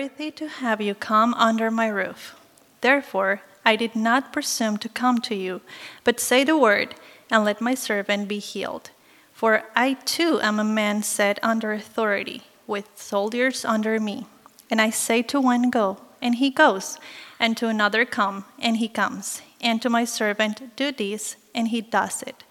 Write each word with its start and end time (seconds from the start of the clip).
worthy 0.00 0.30
to 0.30 0.48
have 0.48 0.80
you 0.80 0.94
come 0.94 1.34
under 1.34 1.70
my 1.70 1.86
roof. 1.86 2.34
Therefore, 2.80 3.42
I 3.66 3.76
did 3.76 3.94
not 3.94 4.32
presume 4.32 4.78
to 4.78 4.88
come 4.88 5.18
to 5.18 5.34
you, 5.34 5.60
but 6.04 6.18
say 6.18 6.42
the 6.42 6.56
word, 6.56 6.94
and 7.30 7.44
let 7.44 7.60
my 7.60 7.74
servant 7.74 8.26
be 8.26 8.38
healed. 8.38 8.88
For 9.34 9.64
I 9.76 9.98
too 10.06 10.40
am 10.40 10.58
a 10.58 10.64
man 10.64 11.02
set 11.02 11.38
under 11.42 11.74
authority, 11.74 12.44
with 12.66 12.88
soldiers 12.94 13.62
under 13.62 14.00
me. 14.00 14.26
And 14.70 14.80
I 14.80 14.88
say 14.88 15.20
to 15.20 15.38
one, 15.38 15.68
Go, 15.68 15.98
and 16.22 16.36
he 16.36 16.48
goes, 16.48 16.96
and 17.38 17.54
to 17.58 17.68
another, 17.68 18.06
Come, 18.06 18.46
and 18.58 18.78
he 18.78 18.88
comes, 18.88 19.42
and 19.60 19.82
to 19.82 19.90
my 19.90 20.06
servant, 20.06 20.76
Do 20.76 20.92
this, 20.92 21.36
and 21.54 21.68
he 21.68 21.82
does 21.82 22.22
it. 22.22 22.42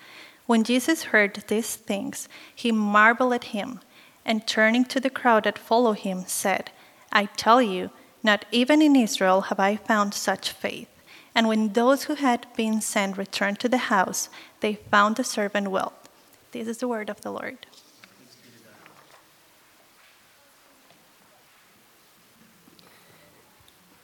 When 0.46 0.64
Jesus 0.64 1.10
heard 1.10 1.34
these 1.48 1.76
things, 1.76 2.30
he 2.54 2.72
marveled 2.72 3.34
at 3.34 3.56
him, 3.56 3.80
and 4.24 4.46
turning 4.46 4.86
to 4.86 5.00
the 5.00 5.10
crowd 5.10 5.46
that 5.46 5.58
followed 5.58 6.00
him, 6.06 6.26
said, 6.28 6.70
I 7.12 7.26
tell 7.26 7.62
you, 7.62 7.90
not 8.24 8.46
even 8.52 8.82
in 8.82 8.96
Israel 8.96 9.42
have 9.42 9.60
I 9.60 9.76
found 9.76 10.14
such 10.14 10.52
faith. 10.52 10.90
And 11.34 11.48
when 11.48 11.74
those 11.74 12.04
who 12.04 12.16
had 12.16 12.48
been 12.56 12.82
sent 12.82 13.18
returned 13.18 13.60
to 13.60 13.70
the 13.70 13.78
house, 13.78 14.30
they 14.60 14.76
found 14.76 15.16
the 15.16 15.24
servant 15.24 15.70
well. 15.72 15.94
This 16.52 16.68
is 16.68 16.78
the 16.80 16.88
word 16.88 17.10
of 17.10 17.22
the 17.22 17.32
Lord. 17.32 17.66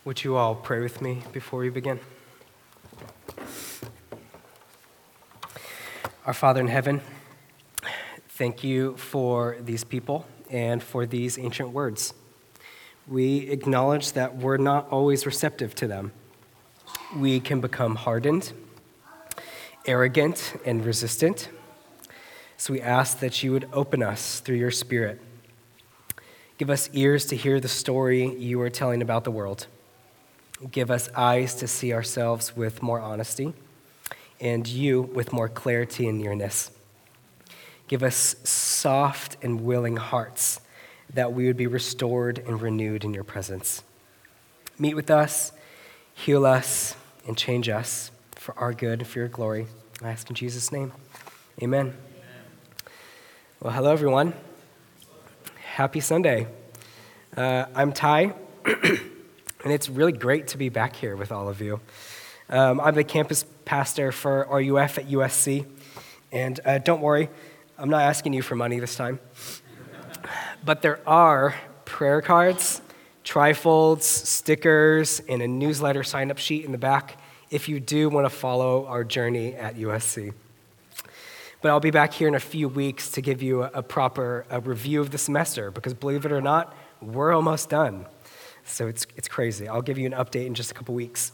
Would 0.06 0.24
you 0.24 0.36
all 0.36 0.54
pray 0.54 0.82
with 0.82 1.02
me 1.02 1.24
before 1.34 1.60
we 1.60 1.70
begin? 1.70 2.00
Our 6.28 6.34
Father 6.34 6.62
in 6.62 6.68
heaven, 6.68 7.02
thank 8.30 8.64
you 8.64 8.96
for 8.98 9.58
these 9.60 9.84
people 9.84 10.26
and 10.50 10.82
for 10.82 11.06
these 11.06 11.40
ancient 11.40 11.70
words. 11.72 12.14
We 13.08 13.50
acknowledge 13.52 14.14
that 14.14 14.36
we're 14.36 14.58
not 14.58 14.90
always 14.90 15.28
receptive 15.28 15.76
to 15.76 15.88
them. 15.88 16.12
We 17.16 17.40
can 17.40 17.62
become 17.62 17.96
hardened, 17.96 18.52
arrogant, 19.86 20.60
and 20.66 20.84
resistant. 20.84 21.50
So 22.58 22.74
we 22.74 22.82
ask 22.82 23.20
that 23.20 23.44
you 23.44 23.52
would 23.52 23.70
open 23.72 24.02
us 24.02 24.40
through 24.40 24.56
your 24.56 24.72
Spirit. 24.72 25.22
Give 26.58 26.72
us 26.72 26.90
ears 26.94 27.26
to 27.28 27.36
hear 27.36 27.60
the 27.60 27.68
story 27.68 28.34
you 28.38 28.60
are 28.62 28.72
telling 28.72 29.04
about 29.04 29.24
the 29.24 29.32
world. 29.32 29.68
Give 30.72 30.90
us 30.90 31.08
eyes 31.16 31.54
to 31.56 31.68
see 31.68 31.94
ourselves 31.94 32.56
with 32.56 32.82
more 32.82 33.00
honesty, 33.00 33.54
and 34.42 34.68
you 34.68 35.02
with 35.02 35.32
more 35.32 35.50
clarity 35.50 36.08
and 36.08 36.18
nearness. 36.18 36.72
Give 37.88 38.02
us 38.02 38.36
soft 38.44 39.38
and 39.44 39.62
willing 39.62 39.98
hearts 39.98 40.62
that 41.16 41.34
we 41.34 41.48
would 41.48 41.58
be 41.58 41.68
restored 41.68 42.40
and 42.40 42.62
renewed 42.62 43.04
in 43.04 43.14
your 43.14 43.24
presence. 43.24 43.84
Meet 44.78 44.94
with 44.94 45.10
us, 45.10 45.52
heal 46.14 46.46
us, 46.46 46.96
and 47.28 47.38
change 47.38 47.68
us 47.68 48.12
for 48.36 48.58
our 48.60 48.74
good 48.74 49.00
and 49.00 49.08
for 49.08 49.20
your 49.20 49.28
glory. 49.28 49.68
I 50.02 50.10
ask 50.10 50.30
in 50.30 50.36
Jesus' 50.36 50.72
name. 50.72 50.94
Amen. 51.62 51.88
Amen. 51.88 51.96
Well, 53.60 53.74
hello, 53.74 53.92
everyone. 53.92 54.34
Happy 55.64 56.00
Sunday. 56.00 56.48
Uh, 57.36 57.66
I'm 57.74 57.92
Ty. 57.92 58.34
And 59.66 59.74
it's 59.74 59.90
really 59.90 60.12
great 60.12 60.50
to 60.50 60.60
be 60.60 60.70
back 60.70 60.96
here 60.96 61.16
with 61.16 61.32
all 61.32 61.50
of 61.50 61.60
you. 61.60 61.80
Um, 62.52 62.80
I'm 62.80 62.94
the 62.94 63.04
campus 63.04 63.44
pastor 63.66 64.12
for 64.12 64.48
RUF 64.48 65.00
at 65.00 65.10
USC. 65.10 65.66
And 66.32 66.60
uh, 66.64 66.78
don't 66.78 67.02
worry, 67.02 67.30
I'm 67.76 67.90
not 67.90 68.04
asking 68.04 68.34
you 68.34 68.44
for 68.44 68.56
money 68.56 68.80
this 68.80 68.96
time. 68.96 69.20
But 70.66 70.82
there 70.82 71.00
are 71.08 71.54
prayer 71.86 72.22
cards, 72.22 72.82
trifolds, 73.24 74.02
stickers, 74.02 75.22
and 75.30 75.44
a 75.44 75.48
newsletter 75.48 76.04
sign 76.04 76.32
up 76.32 76.40
sheet 76.40 76.66
in 76.66 76.72
the 76.72 76.80
back 76.80 77.20
if 77.52 77.70
you 77.70 77.80
do 77.80 78.10
want 78.10 78.26
to 78.26 78.32
follow 78.32 78.88
our 78.88 79.04
journey 79.04 79.54
at 79.54 79.76
USC. 79.76 80.34
But 81.62 81.70
I'll 81.70 81.80
be 81.80 81.92
back 81.92 82.14
here 82.14 82.28
in 82.28 82.34
a 82.34 82.40
few 82.40 82.68
weeks 82.68 83.12
to 83.12 83.22
give 83.22 83.44
you 83.44 83.62
a, 83.62 83.84
proper 83.84 84.48
a 84.50 84.60
review 84.60 85.02
of 85.02 85.12
the 85.12 85.20
semester 85.20 85.70
because 85.70 85.94
believe 85.94 86.26
it 86.26 86.32
or 86.32 86.42
not, 86.42 86.76
we're 87.00 87.32
almost 87.32 87.70
done. 87.70 88.08
So 88.64 88.88
it's, 88.88 89.06
it's 89.16 89.28
crazy. 89.28 89.68
I'll 89.68 89.84
give 89.84 90.00
you 90.00 90.08
an 90.08 90.14
update 90.14 90.48
in 90.48 90.56
just 90.56 90.72
a 90.72 90.74
couple 90.74 90.96
weeks. 90.96 91.32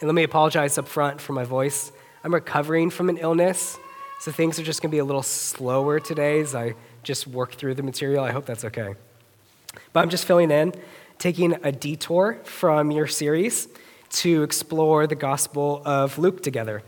And 0.00 0.08
let 0.08 0.14
me 0.14 0.22
apologize 0.22 0.78
up 0.78 0.88
front 0.88 1.20
for 1.20 1.34
my 1.34 1.44
voice. 1.44 1.92
I'm 2.24 2.32
recovering 2.32 2.88
from 2.88 3.10
an 3.10 3.18
illness, 3.18 3.78
so 4.20 4.32
things 4.32 4.58
are 4.58 4.62
just 4.62 4.80
going 4.80 4.90
to 4.90 4.94
be 4.94 4.98
a 4.98 5.04
little 5.04 5.22
slower 5.22 6.00
today 6.00 6.40
as 6.40 6.54
I 6.54 6.74
just 7.06 7.26
work 7.26 7.52
through 7.52 7.74
the 7.74 7.82
material. 7.82 8.24
I 8.24 8.32
hope 8.32 8.46
that's 8.46 8.64
okay. 8.64 8.96
But 9.92 10.00
I'm 10.00 10.10
just 10.10 10.24
filling 10.24 10.50
in, 10.50 10.74
taking 11.18 11.54
a 11.62 11.70
detour 11.70 12.40
from 12.42 12.90
your 12.90 13.06
series 13.06 13.68
to 14.10 14.42
explore 14.42 15.06
the 15.06 15.14
Gospel 15.14 15.82
of 15.84 16.18
Luke 16.18 16.42
together. 16.42 16.82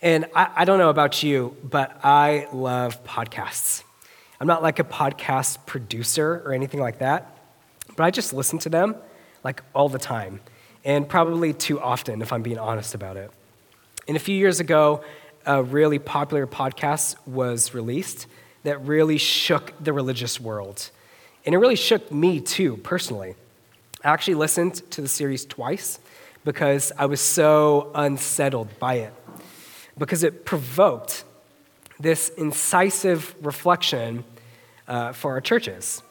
And 0.00 0.26
I, 0.34 0.48
I 0.56 0.64
don't 0.64 0.78
know 0.78 0.88
about 0.88 1.22
you, 1.22 1.54
but 1.62 2.00
I 2.02 2.48
love 2.52 3.04
podcasts. 3.04 3.84
I'm 4.40 4.46
not 4.46 4.62
like 4.62 4.78
a 4.78 4.84
podcast 4.84 5.66
producer 5.66 6.42
or 6.44 6.52
anything 6.52 6.80
like 6.80 6.98
that. 6.98 7.38
But 7.96 8.04
I 8.04 8.10
just 8.10 8.32
listen 8.32 8.58
to 8.60 8.68
them 8.70 8.96
like 9.44 9.62
all 9.74 9.90
the 9.90 9.98
time, 9.98 10.40
and 10.84 11.06
probably 11.06 11.52
too 11.52 11.78
often, 11.78 12.22
if 12.22 12.32
I'm 12.32 12.42
being 12.42 12.58
honest 12.58 12.94
about 12.94 13.18
it. 13.18 13.30
And 14.08 14.16
a 14.16 14.20
few 14.20 14.34
years 14.34 14.58
ago, 14.58 15.04
a 15.44 15.62
really 15.62 15.98
popular 15.98 16.46
podcast 16.46 17.16
was 17.26 17.74
released 17.74 18.26
that 18.64 18.84
really 18.84 19.18
shook 19.18 19.72
the 19.82 19.92
religious 19.92 20.40
world. 20.40 20.90
And 21.46 21.54
it 21.54 21.58
really 21.58 21.76
shook 21.76 22.10
me 22.10 22.40
too, 22.40 22.78
personally. 22.78 23.36
I 24.02 24.08
actually 24.08 24.34
listened 24.34 24.90
to 24.90 25.00
the 25.00 25.08
series 25.08 25.46
twice 25.46 25.98
because 26.44 26.92
I 26.98 27.06
was 27.06 27.20
so 27.20 27.90
unsettled 27.94 28.78
by 28.78 28.94
it, 28.94 29.14
because 29.96 30.24
it 30.24 30.44
provoked 30.44 31.24
this 31.98 32.28
incisive 32.30 33.34
reflection 33.40 34.24
uh, 34.88 35.12
for 35.12 35.32
our 35.32 35.40
churches 35.40 36.02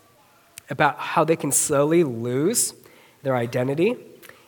about 0.70 0.98
how 0.98 1.24
they 1.24 1.36
can 1.36 1.52
slowly 1.52 2.04
lose 2.04 2.74
their 3.22 3.36
identity 3.36 3.96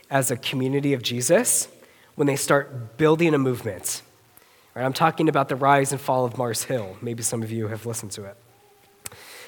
as 0.10 0.32
a 0.32 0.38
community 0.38 0.94
of 0.94 1.04
Jesus 1.04 1.68
when 2.16 2.28
they 2.28 2.36
start 2.36 2.98
building 2.98 3.34
a 3.34 3.38
movement. 3.38 4.02
Right, 4.75 4.84
I'm 4.84 4.91
talking 4.91 5.30
about 5.30 5.47
the 5.47 5.56
rise 5.56 5.94
and 5.94 6.02
fall 6.02 6.25
of 6.25 6.38
Mars 6.38 6.63
Hill. 6.63 6.97
Maybe 7.02 7.24
some 7.24 7.41
of 7.41 7.50
you 7.50 7.69
have 7.69 7.86
listened 7.86 8.12
to 8.13 8.25
it. 8.25 8.36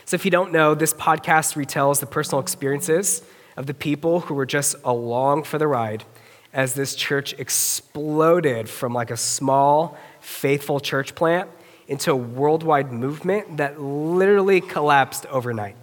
So, 0.06 0.16
if 0.16 0.24
you 0.24 0.32
don't 0.32 0.54
know, 0.54 0.74
this 0.74 0.94
podcast 0.94 1.62
retells 1.62 2.00
the 2.00 2.06
personal 2.06 2.40
experiences 2.40 3.22
of 3.58 3.66
the 3.66 3.74
people 3.74 4.22
who 4.22 4.34
were 4.34 4.46
just 4.46 4.78
along 4.86 5.44
for 5.44 5.58
the 5.58 5.68
ride 5.68 6.06
as 6.54 6.76
this 6.76 6.96
church 6.96 7.34
exploded 7.34 8.70
from 8.70 8.94
like 8.94 9.12
a 9.12 9.18
small, 9.18 9.98
faithful 10.22 10.80
church 10.80 11.14
plant 11.14 11.50
into 11.90 12.10
a 12.10 12.16
worldwide 12.16 12.94
movement 12.94 13.58
that 13.58 13.82
literally 13.82 14.62
collapsed 14.62 15.26
overnight. 15.26 15.76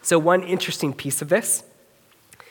So, 0.00 0.16
one 0.16 0.44
interesting 0.44 0.92
piece 0.92 1.20
of 1.20 1.28
this 1.28 1.64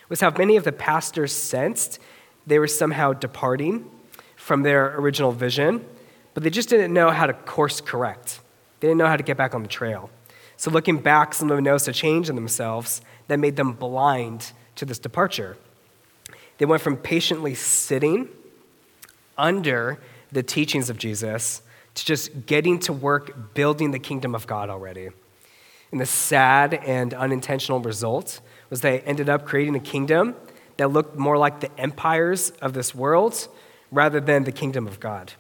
was 0.10 0.20
how 0.20 0.32
many 0.32 0.58
of 0.58 0.66
the 0.66 0.74
pastors 0.74 1.32
sensed 1.32 1.98
they 2.46 2.60
were 2.60 2.68
somehow 2.68 3.14
departing 3.14 3.90
from 4.36 4.64
their 4.64 5.00
original 5.00 5.32
vision, 5.32 5.86
but 6.34 6.44
they 6.44 6.50
just 6.50 6.70
didn't 6.70 6.94
know 6.94 7.12
how 7.12 7.26
to 7.26 7.34
course 7.34 7.82
correct. 7.82 8.40
They 8.80 8.88
didn't 8.88 8.98
know 8.98 9.08
how 9.08 9.18
to 9.18 9.24
get 9.24 9.38
back 9.38 9.54
on 9.54 9.62
the 9.62 9.70
trail. 9.70 10.10
So, 10.58 10.72
looking 10.72 10.98
back, 10.98 11.34
some 11.34 11.50
of 11.50 11.58
them 11.58 11.64
noticed 11.64 11.88
a 11.88 11.94
change 11.94 12.30
in 12.30 12.36
themselves 12.36 13.02
that 13.28 13.40
made 13.40 13.56
them 13.56 13.74
blind 13.74 14.52
to 14.76 14.86
this 14.86 15.00
departure. 15.00 15.58
They 16.58 16.66
went 16.66 16.82
from 16.82 16.98
patiently 16.98 17.56
sitting 17.56 18.30
under 19.38 20.00
the 20.32 20.44
teachings 20.44 20.90
of 20.90 20.98
Jesus 20.98 21.62
to 21.96 22.06
just 22.06 22.46
getting 22.46 22.80
to 22.80 22.94
work 22.94 23.54
building 23.54 23.92
the 23.92 24.00
kingdom 24.00 24.36
of 24.36 24.48
God 24.48 24.70
already. 24.70 25.10
And 25.92 26.02
the 26.02 26.06
sad 26.06 26.74
and 26.74 27.14
unintentional 27.14 27.80
result 27.80 28.42
was 28.70 28.82
they 28.82 29.02
ended 29.02 29.30
up 29.30 29.46
creating 29.46 29.76
a 29.76 29.80
kingdom 29.80 30.36
that 30.78 30.90
looked 30.90 31.18
more 31.18 31.38
like 31.38 31.60
the 31.60 31.80
empires 31.80 32.50
of 32.62 32.74
this 32.74 32.96
world 32.96 33.48
rather 33.92 34.20
than 34.20 34.44
the 34.44 34.52
kingdom 34.52 34.88
of 34.88 35.00
God. 35.00 35.34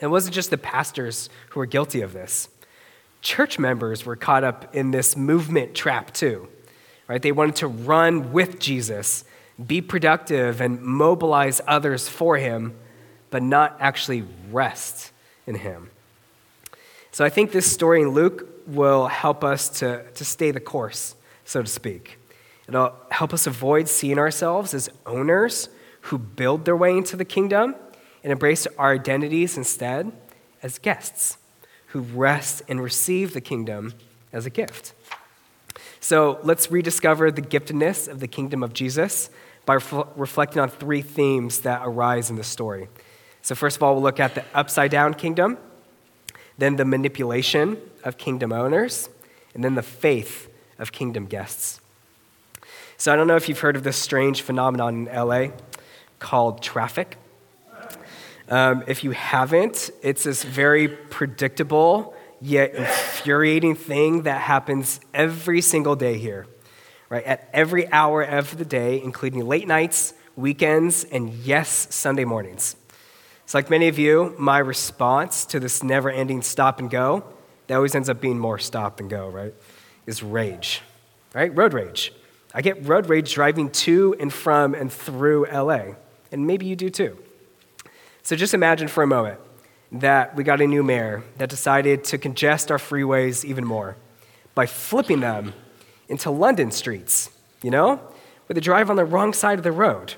It 0.00 0.08
wasn't 0.08 0.34
just 0.34 0.50
the 0.50 0.58
pastors 0.58 1.28
who 1.50 1.60
were 1.60 1.66
guilty 1.66 2.00
of 2.02 2.12
this. 2.12 2.48
Church 3.22 3.58
members 3.58 4.04
were 4.04 4.16
caught 4.16 4.44
up 4.44 4.74
in 4.74 4.90
this 4.90 5.16
movement 5.16 5.74
trap 5.74 6.12
too. 6.12 6.48
Right? 7.08 7.22
They 7.22 7.32
wanted 7.32 7.56
to 7.56 7.68
run 7.68 8.32
with 8.32 8.58
Jesus, 8.58 9.24
be 9.64 9.80
productive 9.80 10.60
and 10.60 10.80
mobilize 10.82 11.60
others 11.66 12.08
for 12.08 12.36
him, 12.36 12.74
but 13.30 13.42
not 13.42 13.76
actually 13.80 14.24
rest 14.50 15.12
in 15.46 15.56
him. 15.56 15.90
So 17.12 17.24
I 17.24 17.28
think 17.28 17.52
this 17.52 17.70
story 17.70 18.02
in 18.02 18.08
Luke 18.08 18.48
will 18.66 19.06
help 19.06 19.44
us 19.44 19.68
to, 19.80 20.04
to 20.14 20.24
stay 20.24 20.50
the 20.50 20.60
course, 20.60 21.14
so 21.44 21.62
to 21.62 21.68
speak. 21.68 22.18
It'll 22.66 22.94
help 23.10 23.34
us 23.34 23.46
avoid 23.46 23.88
seeing 23.88 24.18
ourselves 24.18 24.74
as 24.74 24.88
owners 25.04 25.68
who 26.02 26.18
build 26.18 26.64
their 26.64 26.76
way 26.76 26.96
into 26.96 27.16
the 27.16 27.24
kingdom 27.24 27.74
and 28.24 28.32
embrace 28.32 28.66
our 28.78 28.92
identities 28.92 29.56
instead 29.56 30.10
as 30.62 30.78
guests 30.78 31.38
who 31.88 32.00
rest 32.00 32.62
and 32.68 32.82
receive 32.82 33.34
the 33.34 33.40
kingdom 33.40 33.94
as 34.32 34.46
a 34.46 34.50
gift. 34.50 34.94
So 36.00 36.40
let's 36.42 36.70
rediscover 36.70 37.30
the 37.30 37.42
giftedness 37.42 38.08
of 38.08 38.18
the 38.18 38.26
kingdom 38.26 38.64
of 38.64 38.72
Jesus 38.72 39.30
by 39.66 39.74
ref- 39.74 40.08
reflecting 40.16 40.60
on 40.60 40.68
three 40.68 41.02
themes 41.02 41.60
that 41.60 41.82
arise 41.84 42.30
in 42.30 42.36
the 42.36 42.44
story. 42.44 42.88
So, 43.42 43.54
first 43.54 43.76
of 43.76 43.82
all, 43.82 43.94
we'll 43.94 44.02
look 44.02 44.20
at 44.20 44.34
the 44.34 44.44
upside 44.54 44.90
down 44.90 45.14
kingdom, 45.14 45.58
then 46.56 46.76
the 46.76 46.84
manipulation 46.84 47.78
of 48.02 48.16
kingdom 48.16 48.52
owners, 48.52 49.08
and 49.54 49.62
then 49.62 49.74
the 49.74 49.82
faith 49.82 50.48
of 50.78 50.92
kingdom 50.92 51.26
guests. 51.26 51.80
So, 52.96 53.12
I 53.12 53.16
don't 53.16 53.26
know 53.26 53.36
if 53.36 53.48
you've 53.48 53.60
heard 53.60 53.76
of 53.76 53.82
this 53.82 53.96
strange 53.96 54.42
phenomenon 54.42 55.08
in 55.08 55.14
LA 55.14 55.48
called 56.18 56.62
traffic. 56.62 57.18
Um, 58.48 58.84
if 58.86 59.04
you 59.04 59.12
haven't, 59.12 59.90
it's 60.02 60.24
this 60.24 60.42
very 60.42 60.88
predictable 60.88 62.14
yet 62.40 62.74
infuriating 62.74 63.74
thing 63.74 64.22
that 64.22 64.42
happens 64.42 65.00
every 65.14 65.62
single 65.62 65.96
day 65.96 66.18
here, 66.18 66.46
right? 67.08 67.24
At 67.24 67.48
every 67.54 67.90
hour 67.90 68.22
of 68.22 68.58
the 68.58 68.66
day, 68.66 69.00
including 69.02 69.46
late 69.46 69.66
nights, 69.66 70.12
weekends, 70.36 71.04
and 71.04 71.32
yes, 71.32 71.88
Sunday 71.94 72.24
mornings. 72.24 72.76
It's 73.44 73.54
like 73.54 73.70
many 73.70 73.88
of 73.88 73.98
you, 73.98 74.34
my 74.38 74.58
response 74.58 75.46
to 75.46 75.60
this 75.60 75.82
never 75.82 76.10
ending 76.10 76.42
stop 76.42 76.80
and 76.80 76.90
go, 76.90 77.24
that 77.66 77.76
always 77.76 77.94
ends 77.94 78.10
up 78.10 78.20
being 78.20 78.38
more 78.38 78.58
stop 78.58 79.00
and 79.00 79.08
go, 79.08 79.28
right? 79.28 79.54
Is 80.06 80.22
rage, 80.22 80.82
right? 81.34 81.54
Road 81.56 81.72
rage. 81.72 82.12
I 82.52 82.60
get 82.60 82.86
road 82.86 83.08
rage 83.08 83.32
driving 83.32 83.70
to 83.70 84.14
and 84.20 84.30
from 84.30 84.74
and 84.74 84.92
through 84.92 85.46
LA, 85.46 85.94
and 86.30 86.46
maybe 86.46 86.66
you 86.66 86.76
do 86.76 86.90
too. 86.90 87.23
So 88.24 88.36
just 88.36 88.54
imagine 88.54 88.88
for 88.88 89.02
a 89.02 89.06
moment 89.06 89.38
that 89.92 90.34
we 90.34 90.44
got 90.44 90.62
a 90.62 90.66
new 90.66 90.82
mayor 90.82 91.22
that 91.36 91.50
decided 91.50 92.04
to 92.04 92.16
congest 92.16 92.70
our 92.70 92.78
freeways 92.78 93.44
even 93.44 93.66
more 93.66 93.96
by 94.54 94.64
flipping 94.64 95.20
them 95.20 95.52
into 96.08 96.30
London 96.30 96.70
streets, 96.70 97.28
you 97.62 97.70
know, 97.70 97.96
where 98.46 98.54
they 98.54 98.62
drive 98.62 98.88
on 98.88 98.96
the 98.96 99.04
wrong 99.04 99.34
side 99.34 99.58
of 99.58 99.62
the 99.62 99.70
road. 99.70 100.14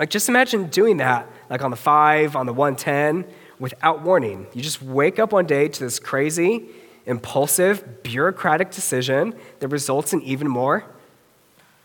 Like, 0.00 0.10
just 0.10 0.28
imagine 0.28 0.66
doing 0.66 0.96
that, 0.96 1.28
like 1.48 1.62
on 1.62 1.70
the 1.70 1.76
5, 1.76 2.34
on 2.34 2.46
the 2.46 2.52
110, 2.52 3.24
without 3.60 4.02
warning. 4.02 4.48
You 4.52 4.60
just 4.60 4.82
wake 4.82 5.20
up 5.20 5.30
one 5.32 5.46
day 5.46 5.68
to 5.68 5.80
this 5.80 6.00
crazy, 6.00 6.66
impulsive, 7.06 8.02
bureaucratic 8.02 8.72
decision 8.72 9.34
that 9.60 9.68
results 9.68 10.12
in 10.12 10.22
even 10.22 10.48
more 10.48 10.84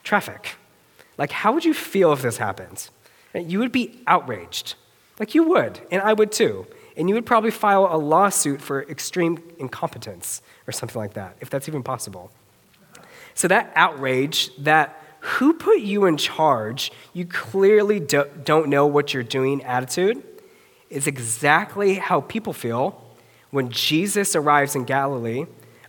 traffic. 0.04 0.56
Like, 1.16 1.32
how 1.32 1.52
would 1.54 1.64
you 1.64 1.76
feel 1.76 2.12
if 2.12 2.24
this 2.24 2.38
happened? 2.38 2.90
You 3.36 3.60
would 3.60 3.72
be 3.72 4.02
outraged. 4.08 4.74
Like, 5.20 5.36
you 5.36 5.44
would, 5.44 5.80
and 5.92 6.02
I 6.02 6.14
would 6.14 6.32
too 6.32 6.68
and 6.98 7.08
you 7.08 7.16
would 7.16 7.26
probably 7.26 7.52
file 7.52 7.88
a 7.90 7.96
lawsuit 7.96 8.60
for 8.60 8.82
extreme 8.84 9.42
incompetence 9.60 10.42
or 10.66 10.72
something 10.72 11.00
like 11.00 11.14
that, 11.14 11.38
if 11.40 11.50
that's 11.50 11.70
even 11.70 11.84
possible. 11.84 12.32
So, 13.36 13.48
that 13.48 13.72
outrage, 13.76 14.50
that 14.58 15.02
who 15.20 15.54
put 15.54 15.80
you 15.80 16.06
in 16.06 16.18
charge, 16.18 16.92
you 17.14 17.26
clearly 17.26 18.00
do, 18.00 18.26
don't 18.44 18.68
know 18.68 18.88
what 18.88 19.14
you're 19.14 19.22
doing 19.22 19.64
attitude, 19.64 20.24
is 20.90 21.06
exactly 21.06 21.96
how 21.96 22.22
people 22.22 22.52
feel 22.52 23.00
when 23.52 23.70
Jesus 23.70 24.36
arrives 24.36 24.76
in 24.76 24.84
Galilee, 24.84 25.46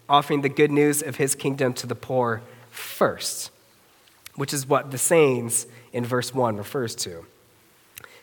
offering 0.09 0.43
the 0.43 0.49
good 0.51 0.71
news 0.71 1.03
of 1.03 1.17
his 1.17 1.35
kingdom 1.35 1.73
to 1.75 1.87
the 1.87 1.95
poor 1.95 2.43
first, 2.71 3.51
which 4.35 4.53
is 4.53 4.67
what 4.67 4.91
the 4.91 4.99
sayings 4.99 5.67
in 5.93 6.05
verse 6.05 6.35
1 6.35 6.57
refers 6.57 6.95
to. 6.97 7.25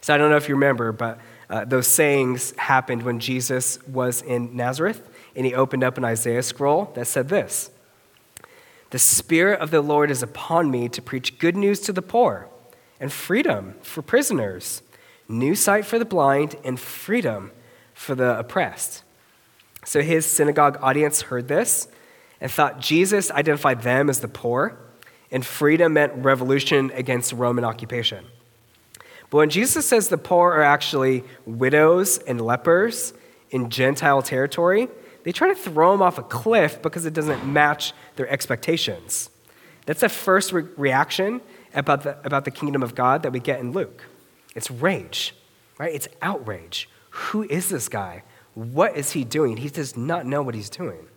So 0.05 0.13
I 0.13 0.17
don't 0.17 0.29
know 0.29 0.37
if 0.37 0.47
you 0.47 0.53
remember, 0.53 0.91
but 0.91 1.17
uh, 1.49 1.65
those 1.65 1.87
sayings 1.87 2.51
happened 2.57 3.01
when 3.01 3.19
Jesus 3.19 3.79
was 3.87 4.21
in 4.21 4.55
Nazareth, 4.55 5.01
and 5.35 5.47
he 5.47 5.55
opened 5.55 5.83
up 5.83 5.97
an 5.97 6.05
Isaiah 6.05 6.43
scroll 6.43 6.91
that 6.93 7.07
said 7.07 7.27
this 7.27 7.71
The 8.91 8.99
Spirit 8.99 9.61
of 9.61 9.71
the 9.71 9.81
Lord 9.81 10.11
is 10.11 10.21
upon 10.21 10.69
me 10.69 10.89
to 10.89 11.01
preach 11.01 11.39
good 11.39 11.57
news 11.57 11.79
to 11.79 11.91
the 11.91 12.03
poor, 12.03 12.47
and 12.99 13.11
freedom 13.11 13.73
for 13.81 14.03
prisoners, 14.03 14.83
new 15.27 15.55
sight 15.55 15.87
for 15.87 15.97
the 15.97 16.05
blind, 16.05 16.55
and 16.63 16.79
freedom 16.79 17.51
for 17.95 18.13
the 18.13 18.37
oppressed. 18.37 19.01
So 19.85 20.03
his 20.03 20.27
synagogue 20.27 20.77
audience 20.83 21.23
heard 21.23 21.47
this 21.47 21.87
and 22.39 22.51
thought 22.51 22.79
Jesus 22.79 23.31
identified 23.31 23.81
them 23.81 24.11
as 24.11 24.19
the 24.19 24.27
poor, 24.27 24.77
and 25.31 25.43
freedom 25.43 25.93
meant 25.93 26.13
revolution 26.13 26.91
against 26.93 27.33
Roman 27.33 27.63
occupation. 27.63 28.25
But 29.29 29.37
when 29.37 29.49
Jesus 29.49 29.85
says 29.85 30.09
the 30.09 30.17
poor 30.17 30.51
are 30.51 30.63
actually 30.63 31.23
widows 31.45 32.17
and 32.19 32.39
lepers 32.39 33.13
in 33.49 33.69
Gentile 33.69 34.21
territory, 34.21 34.87
they 35.23 35.31
try 35.31 35.47
to 35.47 35.55
throw 35.55 35.93
him 35.93 36.01
off 36.01 36.17
a 36.17 36.23
cliff 36.23 36.81
because 36.81 37.05
it 37.05 37.13
doesn't 37.13 37.45
match 37.45 37.93
their 38.15 38.29
expectations. 38.29 39.29
That's 39.85 40.01
the 40.01 40.09
first 40.09 40.51
re- 40.51 40.65
reaction 40.77 41.41
about 41.73 42.03
the, 42.03 42.17
about 42.23 42.45
the 42.45 42.51
kingdom 42.51 42.83
of 42.83 42.95
God 42.95 43.23
that 43.23 43.31
we 43.31 43.39
get 43.39 43.59
in 43.59 43.71
Luke. 43.71 44.05
It's 44.55 44.69
rage, 44.71 45.35
right? 45.77 45.93
It's 45.93 46.07
outrage. 46.21 46.89
Who 47.09 47.43
is 47.43 47.69
this 47.69 47.89
guy? 47.89 48.23
What 48.53 48.95
is 48.95 49.11
he 49.11 49.23
doing? 49.23 49.57
He 49.57 49.69
does 49.69 49.97
not 49.97 50.25
know 50.25 50.41
what 50.41 50.55
he's 50.55 50.69
doing. 50.69 51.07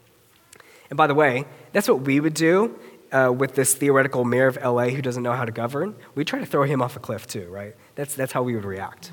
And 0.90 0.96
by 0.96 1.06
the 1.06 1.14
way, 1.14 1.44
that's 1.72 1.88
what 1.88 2.00
we 2.00 2.18
would 2.18 2.34
do 2.34 2.78
uh, 3.12 3.32
with 3.36 3.54
this 3.54 3.74
theoretical 3.74 4.24
mayor 4.24 4.46
of 4.46 4.58
LA 4.62 4.88
who 4.88 5.02
doesn't 5.02 5.22
know 5.22 5.32
how 5.32 5.44
to 5.44 5.52
govern. 5.52 5.94
We 6.14 6.24
try 6.24 6.38
to 6.40 6.46
throw 6.46 6.64
him 6.64 6.82
off 6.82 6.96
a 6.96 7.00
cliff 7.00 7.26
too, 7.26 7.48
right? 7.48 7.74
That's, 7.94 8.14
that's 8.14 8.32
how 8.32 8.42
we 8.42 8.54
would 8.54 8.64
react. 8.64 9.12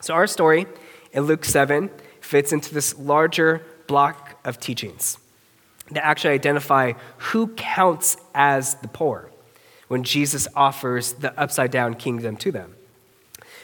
So, 0.00 0.14
our 0.14 0.26
story 0.26 0.66
in 1.12 1.24
Luke 1.24 1.44
7 1.44 1.90
fits 2.20 2.52
into 2.52 2.72
this 2.72 2.98
larger 2.98 3.62
block 3.86 4.38
of 4.44 4.58
teachings 4.58 5.18
that 5.90 6.04
actually 6.04 6.34
identify 6.34 6.92
who 7.18 7.48
counts 7.48 8.16
as 8.34 8.76
the 8.76 8.88
poor 8.88 9.30
when 9.88 10.04
Jesus 10.04 10.46
offers 10.54 11.14
the 11.14 11.38
upside 11.38 11.70
down 11.70 11.94
kingdom 11.94 12.36
to 12.38 12.52
them. 12.52 12.76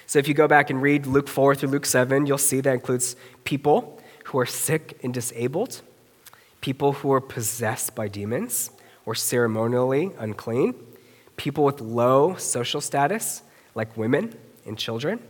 So, 0.07 0.19
if 0.19 0.29
you 0.29 0.35
go 0.35 0.47
back 0.47 0.71
and 0.71 0.83
read 0.83 1.07
Luke 1.07 1.29
4 1.29 1.55
through 1.55 1.71
Luke 1.71 1.87
7, 1.87 2.27
you'll 2.27 2.39
see 2.39 2.61
that 2.61 2.73
includes 2.73 3.17
people 3.45 4.01
who 4.25 4.39
are 4.39 4.47
sick 4.47 4.99
and 5.03 5.15
disabled, 5.15 5.83
people 6.61 6.93
who 6.95 7.13
are 7.13 7.21
possessed 7.21 7.95
by 7.95 8.09
demons 8.09 8.71
or 9.07 9.15
ceremonially 9.15 10.11
unclean, 10.19 10.75
people 11.37 11.65
with 11.65 11.81
low 11.81 12.35
social 12.37 12.81
status, 12.81 13.43
like 13.75 13.97
women, 13.97 14.37
and 14.67 14.77
children, 14.77 15.21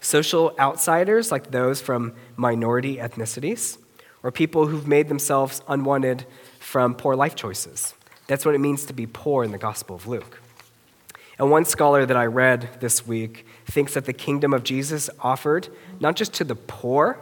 social 0.00 0.54
outsiders 0.58 1.32
like 1.32 1.50
those 1.50 1.80
from 1.80 2.14
minority 2.36 2.96
ethnicities, 2.96 3.78
or 4.22 4.30
people 4.30 4.68
who've 4.68 4.86
made 4.86 5.08
themselves 5.08 5.62
unwanted 5.68 6.24
from 6.58 6.94
poor 6.94 7.14
life 7.14 7.34
choices. 7.34 7.94
That's 8.26 8.44
what 8.44 8.54
it 8.54 8.58
means 8.58 8.86
to 8.86 8.92
be 8.92 9.06
poor 9.06 9.44
in 9.44 9.52
the 9.52 9.58
Gospel 9.58 9.96
of 9.96 10.06
Luke. 10.06 10.40
And 11.38 11.50
one 11.50 11.64
scholar 11.64 12.06
that 12.06 12.16
I 12.16 12.26
read 12.26 12.68
this 12.80 13.06
week 13.06 13.46
thinks 13.66 13.94
that 13.94 14.06
the 14.06 14.12
kingdom 14.12 14.54
of 14.54 14.64
Jesus 14.64 15.10
offered 15.20 15.68
not 16.00 16.16
just 16.16 16.32
to 16.34 16.44
the 16.44 16.54
poor, 16.54 17.18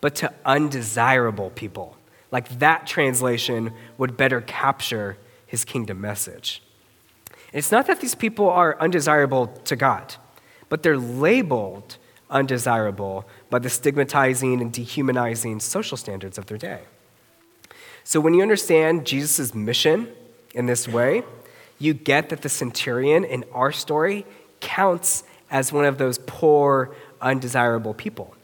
but 0.00 0.14
to 0.16 0.32
undesirable 0.44 1.50
people. 1.50 1.96
Like 2.34 2.58
that 2.58 2.86
translation 2.86 3.72
would 3.96 4.16
better 4.16 4.40
capture 4.42 5.16
his 5.46 5.64
kingdom 5.64 6.00
message. 6.00 6.62
And 7.28 7.58
it's 7.60 7.70
not 7.70 7.86
that 7.86 8.00
these 8.00 8.14
people 8.14 8.50
are 8.50 8.76
undesirable 8.80 9.46
to 9.64 9.76
God 9.76 10.16
but 10.68 10.82
they're 10.82 10.98
labeled 10.98 11.98
undesirable 12.30 13.24
by 13.48 13.60
the 13.60 13.70
stigmatizing 13.70 14.60
and 14.60 14.72
dehumanizing 14.72 15.60
social 15.60 15.96
standards 15.96 16.36
of 16.36 16.46
their 16.46 16.58
day. 16.58 16.80
So 18.02 18.20
when 18.20 18.34
you 18.34 18.42
understand 18.42 19.06
Jesus' 19.06 19.54
mission 19.54 20.08
in 20.52 20.66
this 20.66 20.88
way, 20.88 21.22
you 21.78 21.94
get 21.94 22.28
that 22.30 22.42
the 22.42 22.48
centurion 22.48 23.24
in 23.24 23.44
our 23.52 23.72
story 23.72 24.26
counts 24.60 25.22
as 25.50 25.72
one 25.72 25.84
of 25.84 25.98
those 25.98 26.18
poor, 26.26 26.94
undesirable 27.20 27.94
people 27.94 28.34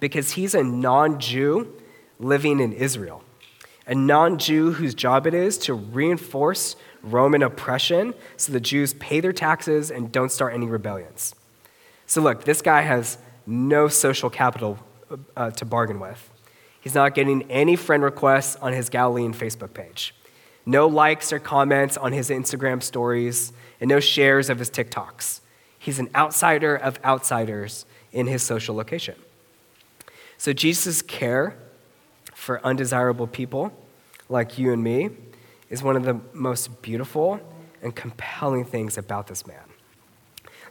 because 0.00 0.32
he's 0.32 0.54
a 0.54 0.62
non 0.62 1.18
Jew 1.18 1.74
living 2.18 2.60
in 2.60 2.72
Israel, 2.72 3.22
a 3.86 3.94
non 3.94 4.38
Jew 4.38 4.72
whose 4.72 4.94
job 4.94 5.26
it 5.26 5.34
is 5.34 5.58
to 5.58 5.74
reinforce 5.74 6.76
Roman 7.02 7.42
oppression 7.42 8.14
so 8.36 8.52
the 8.52 8.60
Jews 8.60 8.94
pay 8.94 9.20
their 9.20 9.32
taxes 9.32 9.90
and 9.90 10.10
don't 10.10 10.30
start 10.30 10.54
any 10.54 10.66
rebellions. 10.66 11.34
So, 12.06 12.20
look, 12.20 12.44
this 12.44 12.62
guy 12.62 12.82
has 12.82 13.18
no 13.46 13.88
social 13.88 14.30
capital 14.30 14.78
uh, 15.36 15.50
to 15.52 15.64
bargain 15.64 16.00
with. 16.00 16.30
He's 16.80 16.94
not 16.94 17.14
getting 17.14 17.50
any 17.50 17.76
friend 17.76 18.02
requests 18.02 18.56
on 18.56 18.72
his 18.72 18.88
Galilean 18.88 19.32
Facebook 19.32 19.74
page, 19.74 20.14
no 20.64 20.86
likes 20.86 21.32
or 21.32 21.38
comments 21.38 21.96
on 21.96 22.12
his 22.12 22.30
Instagram 22.30 22.82
stories, 22.82 23.52
and 23.80 23.88
no 23.88 24.00
shares 24.00 24.50
of 24.50 24.58
his 24.58 24.70
TikToks. 24.70 25.40
He's 25.78 25.98
an 25.98 26.10
outsider 26.14 26.74
of 26.74 26.98
outsiders 27.04 27.86
in 28.12 28.26
his 28.26 28.42
social 28.42 28.74
location. 28.74 29.14
So, 30.36 30.52
Jesus' 30.52 31.02
care 31.02 31.56
for 32.48 32.64
undesirable 32.64 33.26
people 33.26 33.70
like 34.30 34.56
you 34.56 34.72
and 34.72 34.82
me 34.82 35.10
is 35.68 35.82
one 35.82 35.96
of 35.96 36.04
the 36.04 36.18
most 36.32 36.80
beautiful 36.80 37.38
and 37.82 37.94
compelling 37.94 38.64
things 38.64 38.96
about 38.96 39.26
this 39.26 39.46
man. 39.46 39.64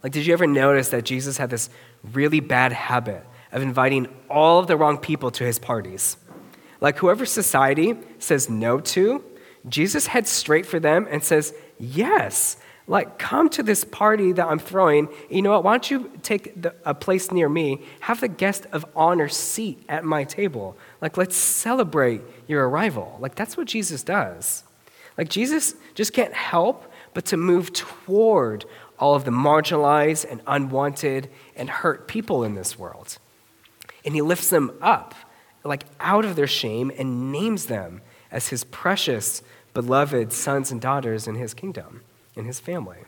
Like, 0.01 0.11
did 0.11 0.25
you 0.25 0.33
ever 0.33 0.47
notice 0.47 0.89
that 0.89 1.05
Jesus 1.05 1.37
had 1.37 1.51
this 1.51 1.69
really 2.13 2.39
bad 2.39 2.71
habit 2.71 3.23
of 3.51 3.61
inviting 3.61 4.07
all 4.27 4.57
of 4.57 4.65
the 4.65 4.75
wrong 4.75 4.97
people 4.97 5.29
to 5.29 5.43
his 5.43 5.59
parties? 5.59 6.17
Like, 6.81 6.97
whoever 6.97 7.27
society 7.27 7.95
says 8.17 8.49
no 8.49 8.79
to, 8.79 9.23
Jesus 9.69 10.07
heads 10.07 10.31
straight 10.31 10.65
for 10.65 10.79
them 10.79 11.07
and 11.11 11.23
says, 11.23 11.53
Yes, 11.77 12.57
like 12.87 13.19
come 13.19 13.49
to 13.49 13.63
this 13.63 13.83
party 13.83 14.31
that 14.31 14.47
I'm 14.47 14.59
throwing. 14.59 15.09
You 15.29 15.41
know 15.41 15.51
what? 15.51 15.63
Why 15.65 15.73
don't 15.73 15.91
you 15.91 16.11
take 16.23 16.61
the, 16.61 16.73
a 16.85 16.93
place 16.93 17.31
near 17.31 17.49
me? 17.49 17.81
Have 18.01 18.21
the 18.21 18.29
guest 18.29 18.65
of 18.71 18.85
honor 18.95 19.27
seat 19.27 19.83
at 19.89 20.05
my 20.05 20.23
table. 20.23 20.77
Like, 21.01 21.17
let's 21.17 21.35
celebrate 21.35 22.21
your 22.47 22.67
arrival. 22.67 23.17
Like, 23.19 23.35
that's 23.35 23.57
what 23.57 23.67
Jesus 23.67 24.03
does. 24.03 24.63
Like, 25.17 25.29
Jesus 25.29 25.75
just 25.95 26.13
can't 26.13 26.33
help 26.33 26.89
but 27.13 27.25
to 27.25 27.37
move 27.37 27.73
toward 27.73 28.63
all 28.99 29.15
of 29.15 29.25
the 29.25 29.31
marginalized 29.31 30.25
and 30.29 30.41
unwanted 30.47 31.29
and 31.55 31.69
hurt 31.69 32.07
people 32.07 32.43
in 32.43 32.55
this 32.55 32.79
world. 32.79 33.17
And 34.05 34.15
he 34.15 34.21
lifts 34.21 34.49
them 34.49 34.71
up, 34.81 35.13
like 35.63 35.83
out 35.99 36.23
of 36.23 36.35
their 36.35 36.47
shame, 36.47 36.91
and 36.97 37.31
names 37.31 37.65
them 37.65 38.01
as 38.31 38.47
his 38.49 38.63
precious, 38.63 39.41
beloved 39.73 40.31
sons 40.31 40.71
and 40.71 40.79
daughters 40.79 41.27
in 41.27 41.35
his 41.35 41.53
kingdom, 41.53 42.01
in 42.37 42.45
his 42.45 42.59
family. 42.59 42.99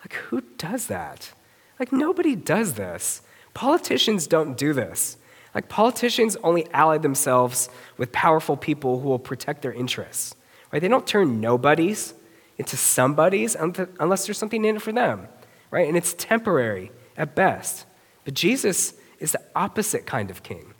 Like, 0.00 0.14
who 0.14 0.42
does 0.56 0.86
that? 0.86 1.32
Like, 1.78 1.92
nobody 1.92 2.34
does 2.34 2.74
this. 2.74 3.22
Politicians 3.54 4.26
don't 4.26 4.56
do 4.56 4.72
this. 4.72 5.16
Like, 5.54 5.68
politicians 5.68 6.36
only 6.42 6.66
ally 6.72 6.98
themselves 6.98 7.68
with 7.96 8.12
powerful 8.12 8.56
people 8.56 9.00
who 9.00 9.08
will 9.08 9.18
protect 9.18 9.62
their 9.62 9.72
interests. 9.72 10.34
Right? 10.72 10.80
They 10.80 10.88
don't 10.88 11.06
turn 11.06 11.40
nobodies 11.40 12.14
into 12.58 12.76
somebodies 12.76 13.56
unless 13.56 14.26
there's 14.26 14.38
something 14.38 14.64
in 14.64 14.76
it 14.76 14.82
for 14.82 14.92
them. 14.92 15.28
Right? 15.70 15.88
And 15.88 15.96
it's 15.96 16.14
temporary 16.14 16.90
at 17.16 17.34
best. 17.34 17.86
But 18.24 18.34
Jesus 18.34 18.94
is 19.18 19.32
the 19.32 19.42
opposite 19.56 20.06
kind 20.06 20.30
of 20.30 20.42
king. 20.42 20.74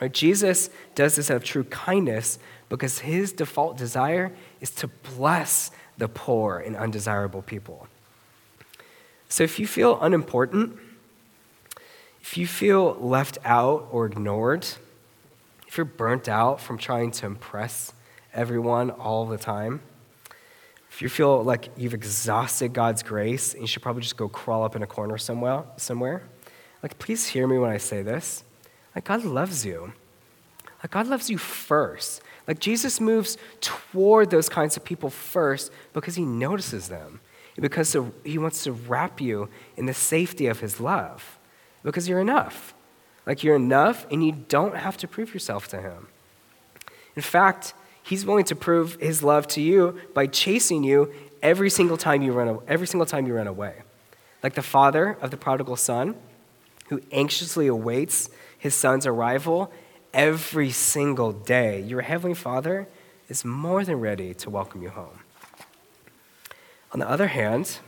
Right? 0.00 0.12
Jesus 0.12 0.70
does 0.94 1.16
this 1.16 1.30
out 1.30 1.38
of 1.38 1.44
true 1.44 1.64
kindness 1.64 2.38
because 2.68 3.00
his 3.00 3.32
default 3.32 3.76
desire 3.76 4.32
is 4.60 4.70
to 4.70 4.88
bless 5.16 5.70
the 5.96 6.08
poor 6.08 6.58
and 6.58 6.76
undesirable 6.76 7.42
people. 7.42 7.88
So 9.28 9.44
if 9.44 9.58
you 9.58 9.66
feel 9.66 10.00
unimportant, 10.00 10.78
if 12.20 12.36
you 12.36 12.46
feel 12.46 12.94
left 12.94 13.38
out 13.44 13.88
or 13.90 14.06
ignored, 14.06 14.66
if 15.66 15.76
you're 15.76 15.84
burnt 15.84 16.28
out 16.28 16.60
from 16.60 16.78
trying 16.78 17.10
to 17.12 17.26
impress 17.26 17.92
everyone 18.32 18.90
all 18.90 19.26
the 19.26 19.38
time, 19.38 19.80
if 20.90 21.02
you 21.02 21.08
feel 21.08 21.42
like 21.44 21.68
you've 21.76 21.94
exhausted 21.94 22.72
God's 22.72 23.02
grace 23.02 23.52
and 23.52 23.62
you 23.62 23.68
should 23.68 23.82
probably 23.82 24.02
just 24.02 24.16
go 24.16 24.28
crawl 24.28 24.64
up 24.64 24.74
in 24.74 24.82
a 24.82 24.86
corner 24.86 25.18
somewhere, 25.18 25.64
somewhere, 25.76 26.22
like 26.82 26.98
please 26.98 27.28
hear 27.28 27.46
me 27.46 27.58
when 27.58 27.70
I 27.70 27.76
say 27.76 28.02
this. 28.02 28.44
Like 28.94 29.04
God 29.04 29.24
loves 29.24 29.64
you. 29.64 29.92
Like 30.82 30.90
God 30.90 31.06
loves 31.06 31.28
you 31.28 31.38
first. 31.38 32.22
Like 32.48 32.58
Jesus 32.58 32.98
moves 32.98 33.36
toward 33.60 34.30
those 34.30 34.48
kinds 34.48 34.76
of 34.78 34.84
people 34.84 35.10
first 35.10 35.70
because 35.92 36.14
he 36.14 36.24
notices 36.24 36.88
them. 36.88 37.20
Because 37.60 37.94
he 38.24 38.38
wants 38.38 38.64
to 38.64 38.72
wrap 38.72 39.20
you 39.20 39.48
in 39.76 39.86
the 39.86 39.94
safety 39.94 40.46
of 40.46 40.60
his 40.60 40.80
love. 40.80 41.38
Because 41.82 42.08
you're 42.08 42.20
enough. 42.20 42.72
Like 43.26 43.44
you're 43.44 43.56
enough 43.56 44.06
and 44.10 44.24
you 44.24 44.32
don't 44.32 44.76
have 44.76 44.96
to 44.98 45.08
prove 45.08 45.34
yourself 45.34 45.68
to 45.68 45.80
him. 45.80 46.08
In 47.14 47.22
fact, 47.22 47.74
he's 48.02 48.24
willing 48.24 48.44
to 48.44 48.56
prove 48.56 48.94
his 48.94 49.22
love 49.22 49.46
to 49.48 49.60
you 49.60 50.00
by 50.14 50.26
chasing 50.26 50.84
you 50.84 51.12
every 51.42 51.68
single 51.68 51.96
time 51.96 52.22
you 52.22 52.32
run 52.32 52.60
every 52.66 52.86
single 52.86 53.06
time 53.06 53.26
you 53.26 53.34
run 53.34 53.46
away. 53.46 53.82
Like 54.42 54.54
the 54.54 54.62
father 54.62 55.18
of 55.20 55.30
the 55.30 55.36
prodigal 55.36 55.76
son 55.76 56.14
who 56.88 57.02
anxiously 57.12 57.66
awaits 57.66 58.30
his 58.56 58.74
son's 58.74 59.06
arrival 59.06 59.72
every 60.18 60.72
single 60.72 61.30
day, 61.30 61.80
your 61.80 62.00
Heavenly 62.00 62.34
Father 62.34 62.88
is 63.28 63.44
more 63.44 63.84
than 63.84 64.00
ready 64.00 64.34
to 64.34 64.50
welcome 64.50 64.82
you 64.82 64.88
home. 64.88 65.20
On 66.90 66.98
the 66.98 67.08
other 67.08 67.28
hand, 67.28 67.78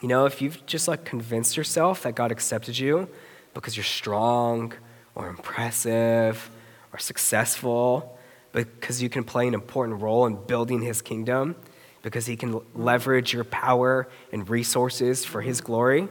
you 0.00 0.06
know, 0.06 0.24
if 0.24 0.40
you've 0.40 0.64
just 0.66 0.86
like 0.86 1.04
convinced 1.04 1.56
yourself 1.56 2.04
that 2.04 2.14
God 2.14 2.30
accepted 2.30 2.78
you 2.78 3.08
because 3.54 3.76
you're 3.76 3.82
strong 3.82 4.72
or 5.16 5.28
impressive 5.28 6.48
or 6.92 7.00
successful, 7.00 8.16
because 8.52 9.02
you 9.02 9.08
can 9.08 9.24
play 9.24 9.48
an 9.48 9.54
important 9.54 10.00
role 10.00 10.26
in 10.26 10.36
building 10.36 10.80
his 10.80 11.02
kingdom, 11.02 11.56
because 12.02 12.26
he 12.26 12.36
can 12.36 12.60
leverage 12.76 13.32
your 13.32 13.42
power 13.42 14.08
and 14.32 14.48
resources 14.48 15.24
for 15.24 15.42
his 15.42 15.60
glory, 15.60 16.06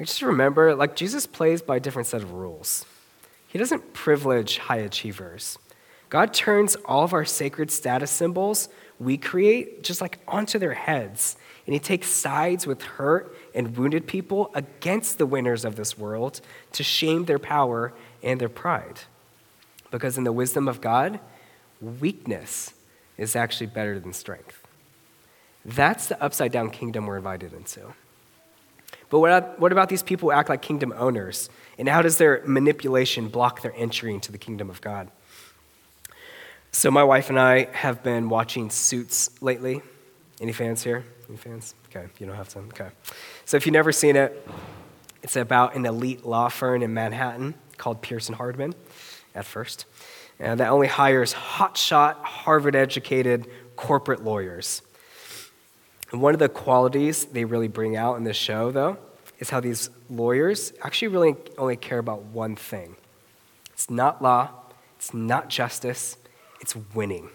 I 0.00 0.04
just 0.04 0.22
remember 0.22 0.74
like 0.74 0.96
Jesus 0.96 1.26
plays 1.26 1.60
by 1.60 1.76
a 1.76 1.80
different 1.80 2.08
set 2.08 2.22
of 2.22 2.32
rules. 2.32 2.86
He 3.48 3.58
doesn't 3.58 3.92
privilege 3.92 4.58
high 4.58 4.76
achievers. 4.76 5.58
God 6.08 6.32
turns 6.32 6.76
all 6.84 7.02
of 7.02 7.12
our 7.12 7.24
sacred 7.24 7.70
status 7.70 8.10
symbols 8.10 8.68
we 9.00 9.16
create 9.16 9.82
just 9.82 10.00
like 10.00 10.18
onto 10.26 10.58
their 10.58 10.74
heads. 10.74 11.36
And 11.66 11.74
he 11.74 11.78
takes 11.78 12.08
sides 12.08 12.66
with 12.66 12.82
hurt 12.82 13.36
and 13.54 13.76
wounded 13.76 14.06
people 14.06 14.50
against 14.54 15.18
the 15.18 15.26
winners 15.26 15.64
of 15.64 15.76
this 15.76 15.98
world 15.98 16.40
to 16.72 16.82
shame 16.82 17.26
their 17.26 17.38
power 17.38 17.92
and 18.22 18.40
their 18.40 18.48
pride. 18.48 19.00
Because 19.90 20.18
in 20.18 20.24
the 20.24 20.32
wisdom 20.32 20.66
of 20.66 20.80
God, 20.80 21.20
weakness 21.80 22.74
is 23.16 23.36
actually 23.36 23.66
better 23.66 24.00
than 24.00 24.12
strength. 24.12 24.66
That's 25.64 26.06
the 26.06 26.22
upside 26.22 26.52
down 26.52 26.70
kingdom 26.70 27.06
we're 27.06 27.18
invited 27.18 27.52
into. 27.52 27.92
But 29.10 29.20
what, 29.20 29.58
what 29.58 29.72
about 29.72 29.88
these 29.88 30.02
people 30.02 30.28
who 30.28 30.32
act 30.32 30.48
like 30.48 30.62
kingdom 30.62 30.92
owners? 30.96 31.48
And 31.78 31.88
how 31.88 32.02
does 32.02 32.18
their 32.18 32.42
manipulation 32.44 33.28
block 33.28 33.62
their 33.62 33.74
entry 33.76 34.12
into 34.12 34.32
the 34.32 34.38
kingdom 34.38 34.68
of 34.68 34.80
God? 34.80 35.10
So, 36.70 36.90
my 36.90 37.02
wife 37.02 37.30
and 37.30 37.40
I 37.40 37.64
have 37.72 38.02
been 38.02 38.28
watching 38.28 38.68
Suits 38.68 39.30
lately. 39.40 39.80
Any 40.40 40.52
fans 40.52 40.82
here? 40.84 41.04
Any 41.28 41.38
fans? 41.38 41.74
Okay, 41.88 42.06
you 42.18 42.26
don't 42.26 42.36
have 42.36 42.50
to. 42.50 42.58
Okay. 42.58 42.88
So, 43.46 43.56
if 43.56 43.64
you've 43.64 43.72
never 43.72 43.90
seen 43.90 44.16
it, 44.16 44.46
it's 45.22 45.36
about 45.36 45.74
an 45.74 45.86
elite 45.86 46.26
law 46.26 46.48
firm 46.48 46.82
in 46.82 46.92
Manhattan 46.92 47.54
called 47.78 48.02
Pearson 48.02 48.34
Hardman 48.34 48.74
at 49.34 49.46
first, 49.46 49.86
that 50.38 50.60
only 50.60 50.88
hires 50.88 51.32
hotshot, 51.32 52.16
Harvard 52.22 52.76
educated 52.76 53.48
corporate 53.76 54.24
lawyers. 54.24 54.82
And 56.10 56.22
one 56.22 56.34
of 56.34 56.40
the 56.40 56.48
qualities 56.48 57.26
they 57.26 57.44
really 57.44 57.68
bring 57.68 57.96
out 57.96 58.16
in 58.16 58.24
this 58.24 58.36
show, 58.36 58.70
though, 58.70 58.96
is 59.38 59.50
how 59.50 59.60
these 59.60 59.90
lawyers 60.08 60.72
actually 60.82 61.08
really 61.08 61.36
only 61.56 61.76
care 61.76 61.98
about 61.98 62.24
one 62.24 62.56
thing 62.56 62.96
it's 63.72 63.88
not 63.88 64.20
law, 64.20 64.50
it's 64.96 65.14
not 65.14 65.48
justice, 65.48 66.16
it's 66.60 66.74
winning. 66.94 67.30